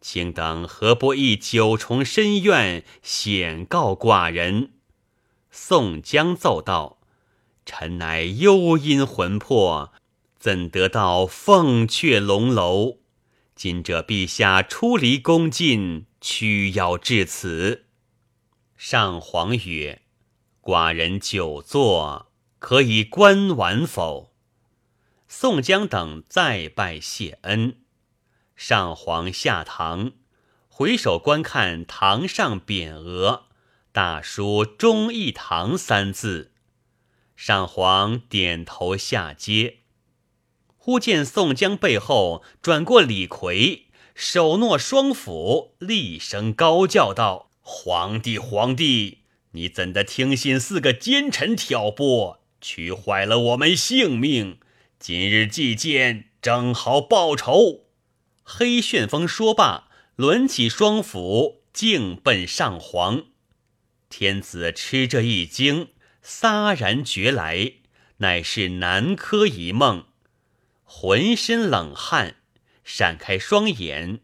[0.00, 4.70] 卿等何不以九重深怨，显告寡人？”
[5.58, 6.98] 宋江奏道
[7.64, 9.90] ：“臣乃幽阴魂魄，
[10.38, 12.98] 怎得到凤阙龙楼？
[13.54, 17.86] 今者陛下出离宫禁，屈要至此。”
[18.76, 20.02] 上皇曰
[20.60, 24.34] ：“寡人久坐，可以观玩否？”
[25.26, 27.78] 宋江等再拜谢恩，
[28.54, 30.12] 上皇下堂，
[30.68, 33.46] 回首观看堂上匾额，
[33.96, 36.52] 大书“忠义堂”三字。
[37.34, 39.78] 上皇点头下阶，
[40.76, 49.20] 忽见宋江背后转过李逵，手握双斧，厉声高叫道：“皇帝，皇帝，
[49.52, 54.58] 你怎的听信四个奸臣挑拨，取坏了我们性命？”
[55.00, 57.86] 今日祭见，正好报仇。
[58.42, 63.28] 黑旋风说罢，抡起双斧，径奔上皇。
[64.18, 65.88] 天子吃这一惊，
[66.22, 67.72] 撒然觉来，
[68.16, 70.06] 乃是南柯一梦，
[70.84, 72.36] 浑身冷汗，
[72.82, 74.20] 闪开双眼，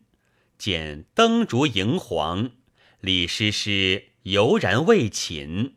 [0.57, 2.53] 见灯烛荧黄，
[3.03, 5.75] 李师师犹然未寝，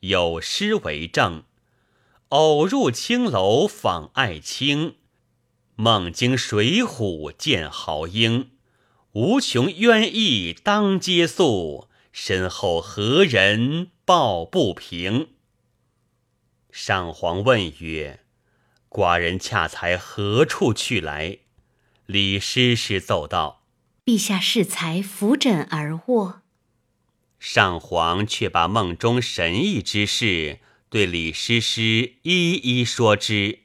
[0.00, 1.44] 有诗为证。
[2.30, 4.96] 偶入青楼访爱卿，
[5.76, 8.50] 梦惊水浒见豪英。
[9.12, 15.28] 无穷冤意当皆诉，身后何人抱不平？
[16.70, 18.20] 上皇问曰
[18.88, 21.38] ：“寡人恰才何处去来？”
[22.06, 23.64] 李师师奏道
[24.04, 26.42] ：“陛下适才扶枕而卧。”
[27.38, 30.60] 上皇却把梦中神异之事。
[30.90, 33.60] 对李师师一一说之，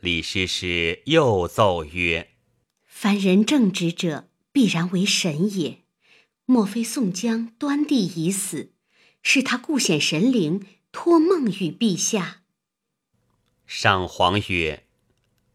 [0.00, 2.30] 李师师又奏曰
[2.88, 5.82] ：“凡人正直者，必然为神也。
[6.50, 8.72] 莫非宋江端地已死，
[9.22, 12.40] 是他故显神灵，托梦与陛下？”
[13.68, 14.84] 上皇曰：“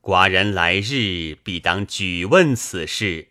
[0.01, 3.29] 寡人来日必当举问此事。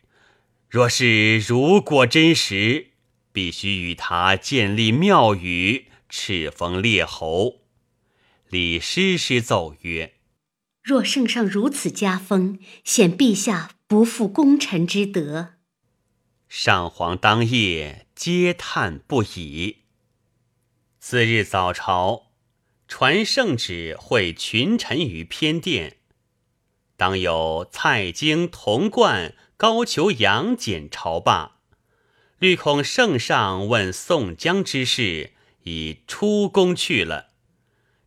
[0.68, 2.88] 若是如果真实，
[3.32, 7.60] 必须与他建立庙宇。”敕封列侯，
[8.50, 10.14] 李师师奏曰
[10.82, 15.51] ：“若圣上如此加封，显陛下不负功臣之德。”
[16.54, 19.78] 上皇当夜嗟叹不已。
[21.00, 22.26] 次日早朝，
[22.86, 25.96] 传圣旨会群臣于偏殿，
[26.98, 31.62] 当有蔡京、童贯、高俅、杨戬朝罢，
[32.38, 35.32] 虑恐圣上问宋江之事，
[35.62, 37.30] 已出宫去了。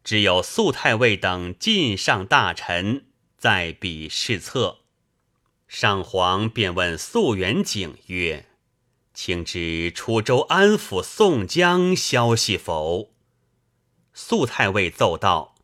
[0.04, 3.08] 只有肃太尉等进上大臣
[3.40, 4.85] 在彼试策。
[5.68, 8.46] 上皇便问素元景曰
[9.14, 13.12] ：“请知楚州安抚宋江消息否？”
[14.14, 15.56] 素太尉奏道：“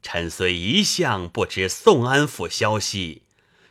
[0.00, 3.24] 臣虽一向不知宋安抚消息，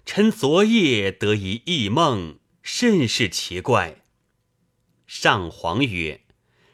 [0.06, 4.04] 臣昨夜得一异梦，甚是奇怪。”
[5.08, 6.22] 上皇曰：“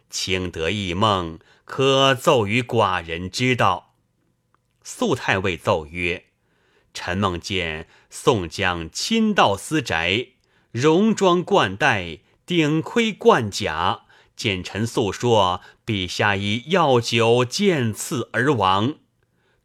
[0.09, 3.95] 卿得异梦，可奏于寡人知道。”
[4.83, 6.25] 素太尉奏曰
[6.93, 10.27] ：“臣梦见宋江亲到私宅，
[10.71, 14.01] 戎装冠带，顶盔贯甲。”
[14.35, 18.95] 见臣诉说，陛下以药酒见刺而亡。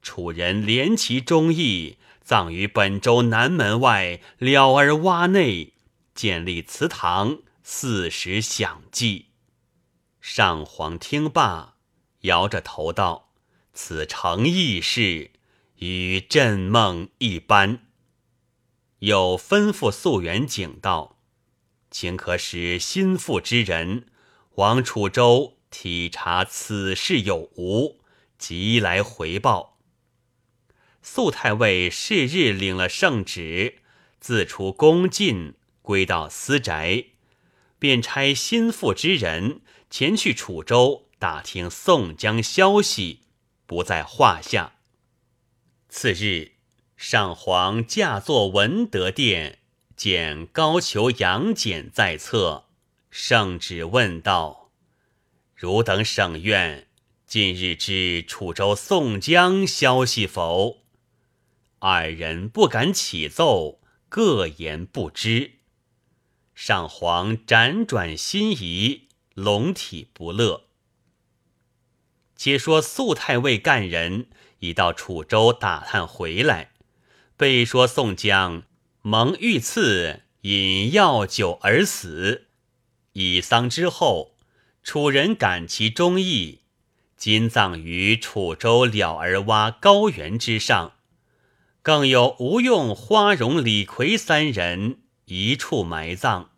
[0.03, 5.73] 楚人怜其忠义，葬于本州南门外了儿洼内，
[6.15, 9.29] 建立祠堂，四时享祭。
[10.21, 11.77] 上皇听罢，
[12.21, 13.31] 摇着头道
[13.73, 15.31] ：“此诚异事，
[15.79, 17.81] 与朕梦一般。”
[19.01, 21.19] 又吩咐素元景道
[21.91, 24.07] ：“请可使心腹之人。”
[24.57, 28.01] 往楚州体察此事有无，
[28.37, 29.79] 即来回报。
[31.01, 33.77] 素太尉是日领了圣旨，
[34.19, 37.05] 自出宫禁，归到私宅，
[37.79, 43.21] 便差心腹之人前去楚州打听宋江消息，
[43.65, 44.78] 不在话下。
[45.91, 46.53] 次日，
[46.99, 49.61] 上皇驾坐文德殿，
[49.97, 52.67] 见高俅、杨戬在侧。
[53.11, 54.71] 圣旨问道
[55.57, 56.89] ：“汝等省院
[57.27, 60.83] 近日知楚州宋江消息否？”
[61.81, 63.81] 二人不敢启奏，
[64.11, 65.53] 各言不知。
[66.55, 70.65] 上皇辗转心疑，龙体不乐。
[72.37, 74.29] 且说肃太尉干人
[74.61, 76.71] 已到楚州打探回来，
[77.37, 78.63] 被说宋江
[79.03, 82.47] 蒙遇刺，饮药酒而死。
[83.13, 84.35] 以丧之后，
[84.83, 86.61] 楚人感其忠义，
[87.17, 90.93] 今葬于楚州了儿洼高原之上。
[91.83, 96.51] 更有吴用、花荣、李逵三人一处埋葬，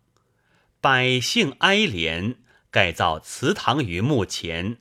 [0.81, 2.35] 百姓哀怜，
[2.69, 4.77] 盖造祠堂于墓前。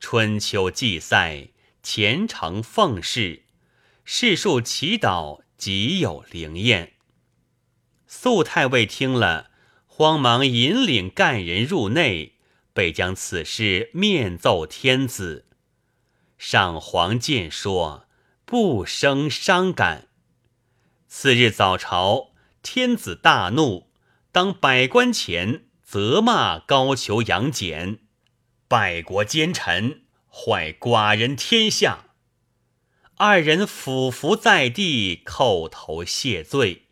[0.00, 1.48] 春秋祭赛，
[1.84, 3.42] 虔诚奉事，
[4.04, 6.94] 世数祈祷，极有灵验。
[8.06, 9.50] 肃太尉听了。
[9.86, 12.36] 慌忙引领干人入内，
[12.72, 15.46] 备将此事面奏天子。
[16.38, 18.08] 上皇见说，
[18.46, 20.08] 不生伤感。
[21.06, 22.32] 次日早朝，
[22.62, 23.92] 天子大怒，
[24.32, 27.98] 当百官前责骂高俅、杨戬，
[28.66, 30.03] 败国奸臣，
[30.34, 32.06] 坏寡人天下。
[33.16, 36.86] 二人俯伏在地，叩头谢罪。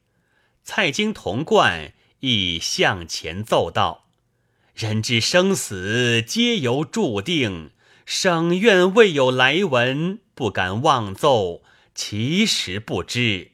[0.63, 1.95] 蔡京、童贯。
[2.25, 4.05] 亦向前奏道
[4.77, 7.73] ：“人之生死皆由注定，
[8.07, 11.65] 省院未有来文，不敢妄奏。
[11.97, 13.51] 其实不知，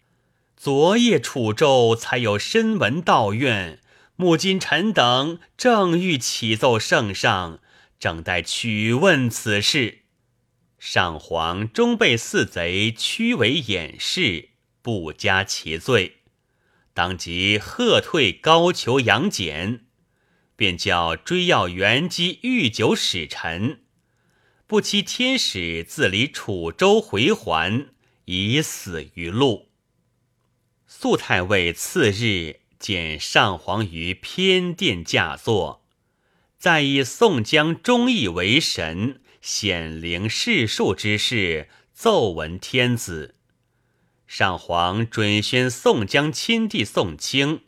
[0.54, 3.80] 昨夜楚州才有深文道院，
[4.16, 7.60] 目今臣等正欲启奏圣上，
[7.98, 10.02] 正待取问此事。
[10.78, 14.50] 上皇终被四贼屈为掩饰，
[14.82, 16.16] 不加其罪。”
[16.94, 19.86] 当即喝退高俅、杨戬，
[20.56, 23.82] 便叫追要元基御酒使臣，
[24.66, 27.90] 不期天使自离楚州回还，
[28.24, 29.68] 已死于路。
[30.88, 35.77] 肃太尉次日见上皇于偏殿驾坐，
[36.58, 43.36] 再以宋江忠义为神，显灵世数之事，奏闻天子。
[44.26, 47.62] 上皇准宣宋江亲弟宋清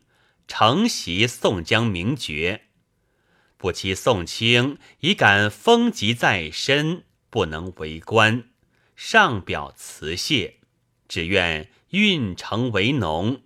[0.49, 2.63] 承袭宋江名爵，
[3.57, 8.51] 不期宋清已感风疾在身，不能为官，
[8.97, 10.57] 上表辞谢，
[11.07, 13.43] 只愿运城为农。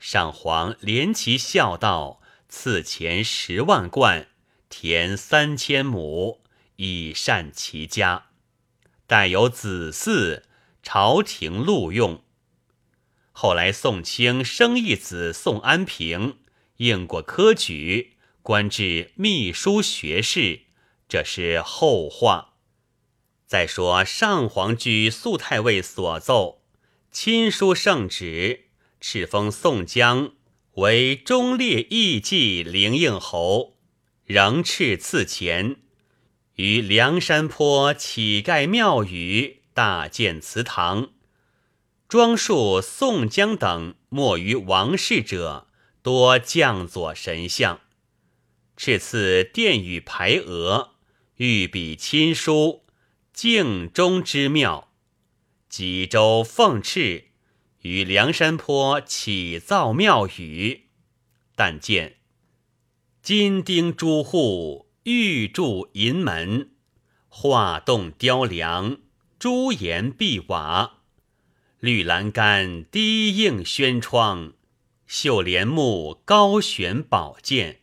[0.00, 2.20] 上皇怜其孝道，
[2.56, 4.28] 赐钱十万贯，
[4.68, 6.40] 田三千亩，
[6.76, 8.26] 以善其家。
[9.08, 10.42] 待有子嗣。
[10.80, 12.22] 朝廷录用。
[13.32, 16.36] 后来，宋清生一子宋安平，
[16.76, 20.66] 应过科举，官至秘书学士。
[21.08, 22.54] 这是后话。
[23.46, 26.62] 再说上皇居肃太尉所奏，
[27.10, 28.66] 亲书圣旨，
[29.00, 30.34] 敕封宋江
[30.74, 33.76] 为忠烈义济灵应侯，
[34.24, 35.76] 仍敕赐钱，
[36.56, 41.10] 于梁山坡乞丐庙宇大建祠堂，
[42.08, 45.68] 装束宋江等没于王室者，
[46.02, 47.80] 多降左神像。
[48.76, 50.94] 敕赐殿宇牌额，
[51.36, 52.82] 御笔亲书，
[53.32, 54.90] 敬忠之庙。
[55.68, 57.26] 济州奉敕
[57.84, 60.86] 于梁山坡起造庙宇，
[61.54, 62.16] 但见
[63.20, 66.70] 金钉朱户，玉柱银门，
[67.28, 68.96] 画栋雕梁，
[69.38, 71.00] 朱檐碧瓦，
[71.78, 74.54] 绿栏杆低映轩窗，
[75.06, 77.80] 绣帘幕高悬宝剑。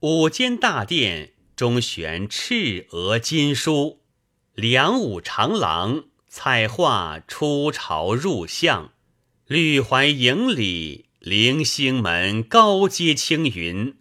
[0.00, 4.00] 五间大殿中悬赤额金书，
[4.54, 8.94] 梁武长廊彩画出朝入相，
[9.48, 13.96] 绿槐营里棂星门高阶青云，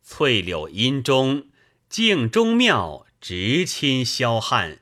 [0.00, 1.48] 翠柳阴中
[1.88, 4.78] 镜中庙直亲霄汉，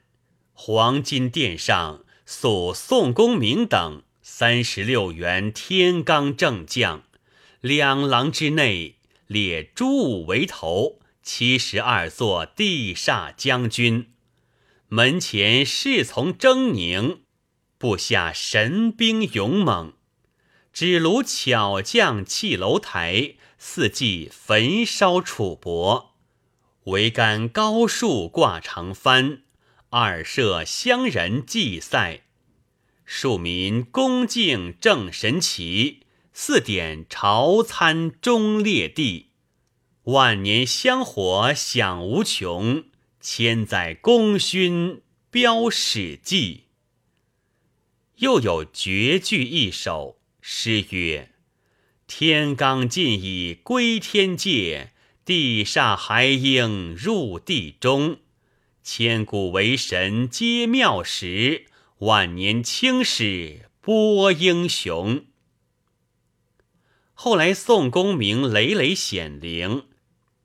[0.53, 7.05] 黄金殿上塑宋公明等三十六员天罡正将，
[7.63, 8.97] 两廊之内。
[9.27, 14.11] 列朱武为头，七十二座地煞将军，
[14.89, 17.21] 门前侍从狰狞，
[17.79, 19.95] 部下神兵勇猛，
[20.73, 26.11] 指如巧匠砌楼台，四季焚烧楚帛，
[26.85, 29.41] 桅杆高树挂长幡，
[29.91, 32.23] 二舍乡人祭赛，
[33.05, 36.01] 庶民恭敬正神旗。
[36.33, 39.31] 四点朝参忠烈地，
[40.05, 42.85] 万年香火享无穷，
[43.21, 46.67] 千载功勋标史记。
[48.19, 51.31] 又有绝句一首，诗曰
[52.07, 54.93] ：“天罡尽已归天界，
[55.25, 58.19] 地煞还应入地中。
[58.83, 61.67] 千古为神皆妙时，
[61.99, 65.27] 万年青史播英雄。”
[67.13, 69.85] 后来，宋公明累累显灵，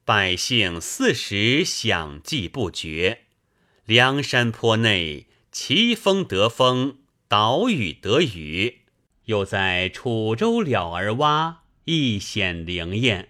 [0.03, 3.21] 百姓四时享祭不绝。
[3.85, 6.97] 梁山坡内奇峰得风，
[7.29, 8.81] 岛屿得雨，
[9.25, 13.29] 又在楚州了儿洼一显灵验。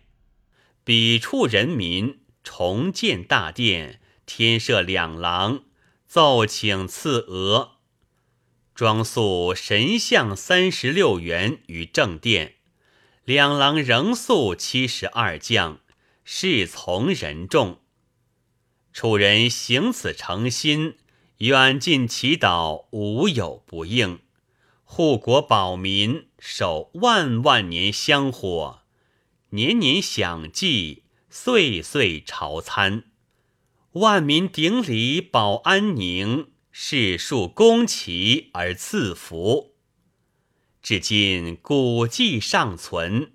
[0.83, 5.63] 彼处人民重建大殿，添设两廊，
[6.07, 7.77] 奏请赐额，
[8.73, 12.55] 装塑神像三十六元于正殿。
[13.23, 15.79] 两廊仍塑七十二将，
[16.23, 17.79] 侍从人众。
[18.93, 20.97] 楚人行此诚心，
[21.39, 24.19] 远近祈祷，无有不应。
[24.88, 28.83] 护国保民，守万万年香火，
[29.49, 33.03] 年年享祭，岁岁朝参。
[33.93, 39.73] 万民顶礼保安宁，世庶公齐而赐福。
[40.81, 43.33] 至今古迹尚存。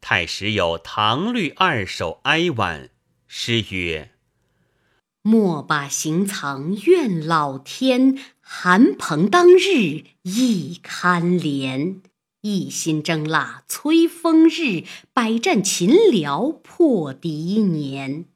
[0.00, 2.90] 太史有唐律二首哀婉
[3.26, 4.12] 诗曰
[5.22, 11.96] ：“莫把行藏怨老天，韩鹏当日亦堪怜。
[12.42, 14.84] 一心争蜡催风日，
[15.14, 18.26] 百战秦辽破敌年。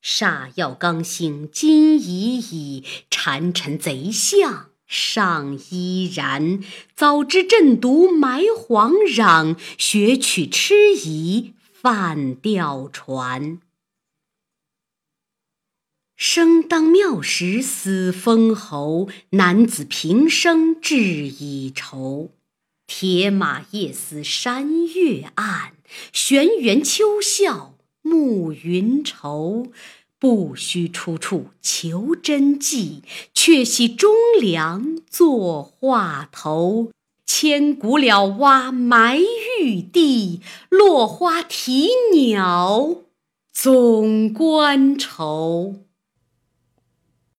[0.00, 6.60] 煞药刚兴今已矣，谗臣贼相。”尚依然，
[6.94, 13.58] 早知鸩毒埋黄壤，学取痴疑犯吊船。
[16.16, 22.30] 生当庙时死封侯，男子平生志已酬。
[22.86, 25.72] 铁马夜思山岳暗，
[26.14, 29.66] 轩辕秋啸暮云愁。
[30.18, 33.02] 不须出处求真迹，
[33.34, 36.90] 却喜忠良作画头。
[37.26, 39.20] 千古了蛙埋
[39.60, 40.40] 玉地，
[40.70, 43.02] 落花啼鸟
[43.52, 45.85] 总关愁。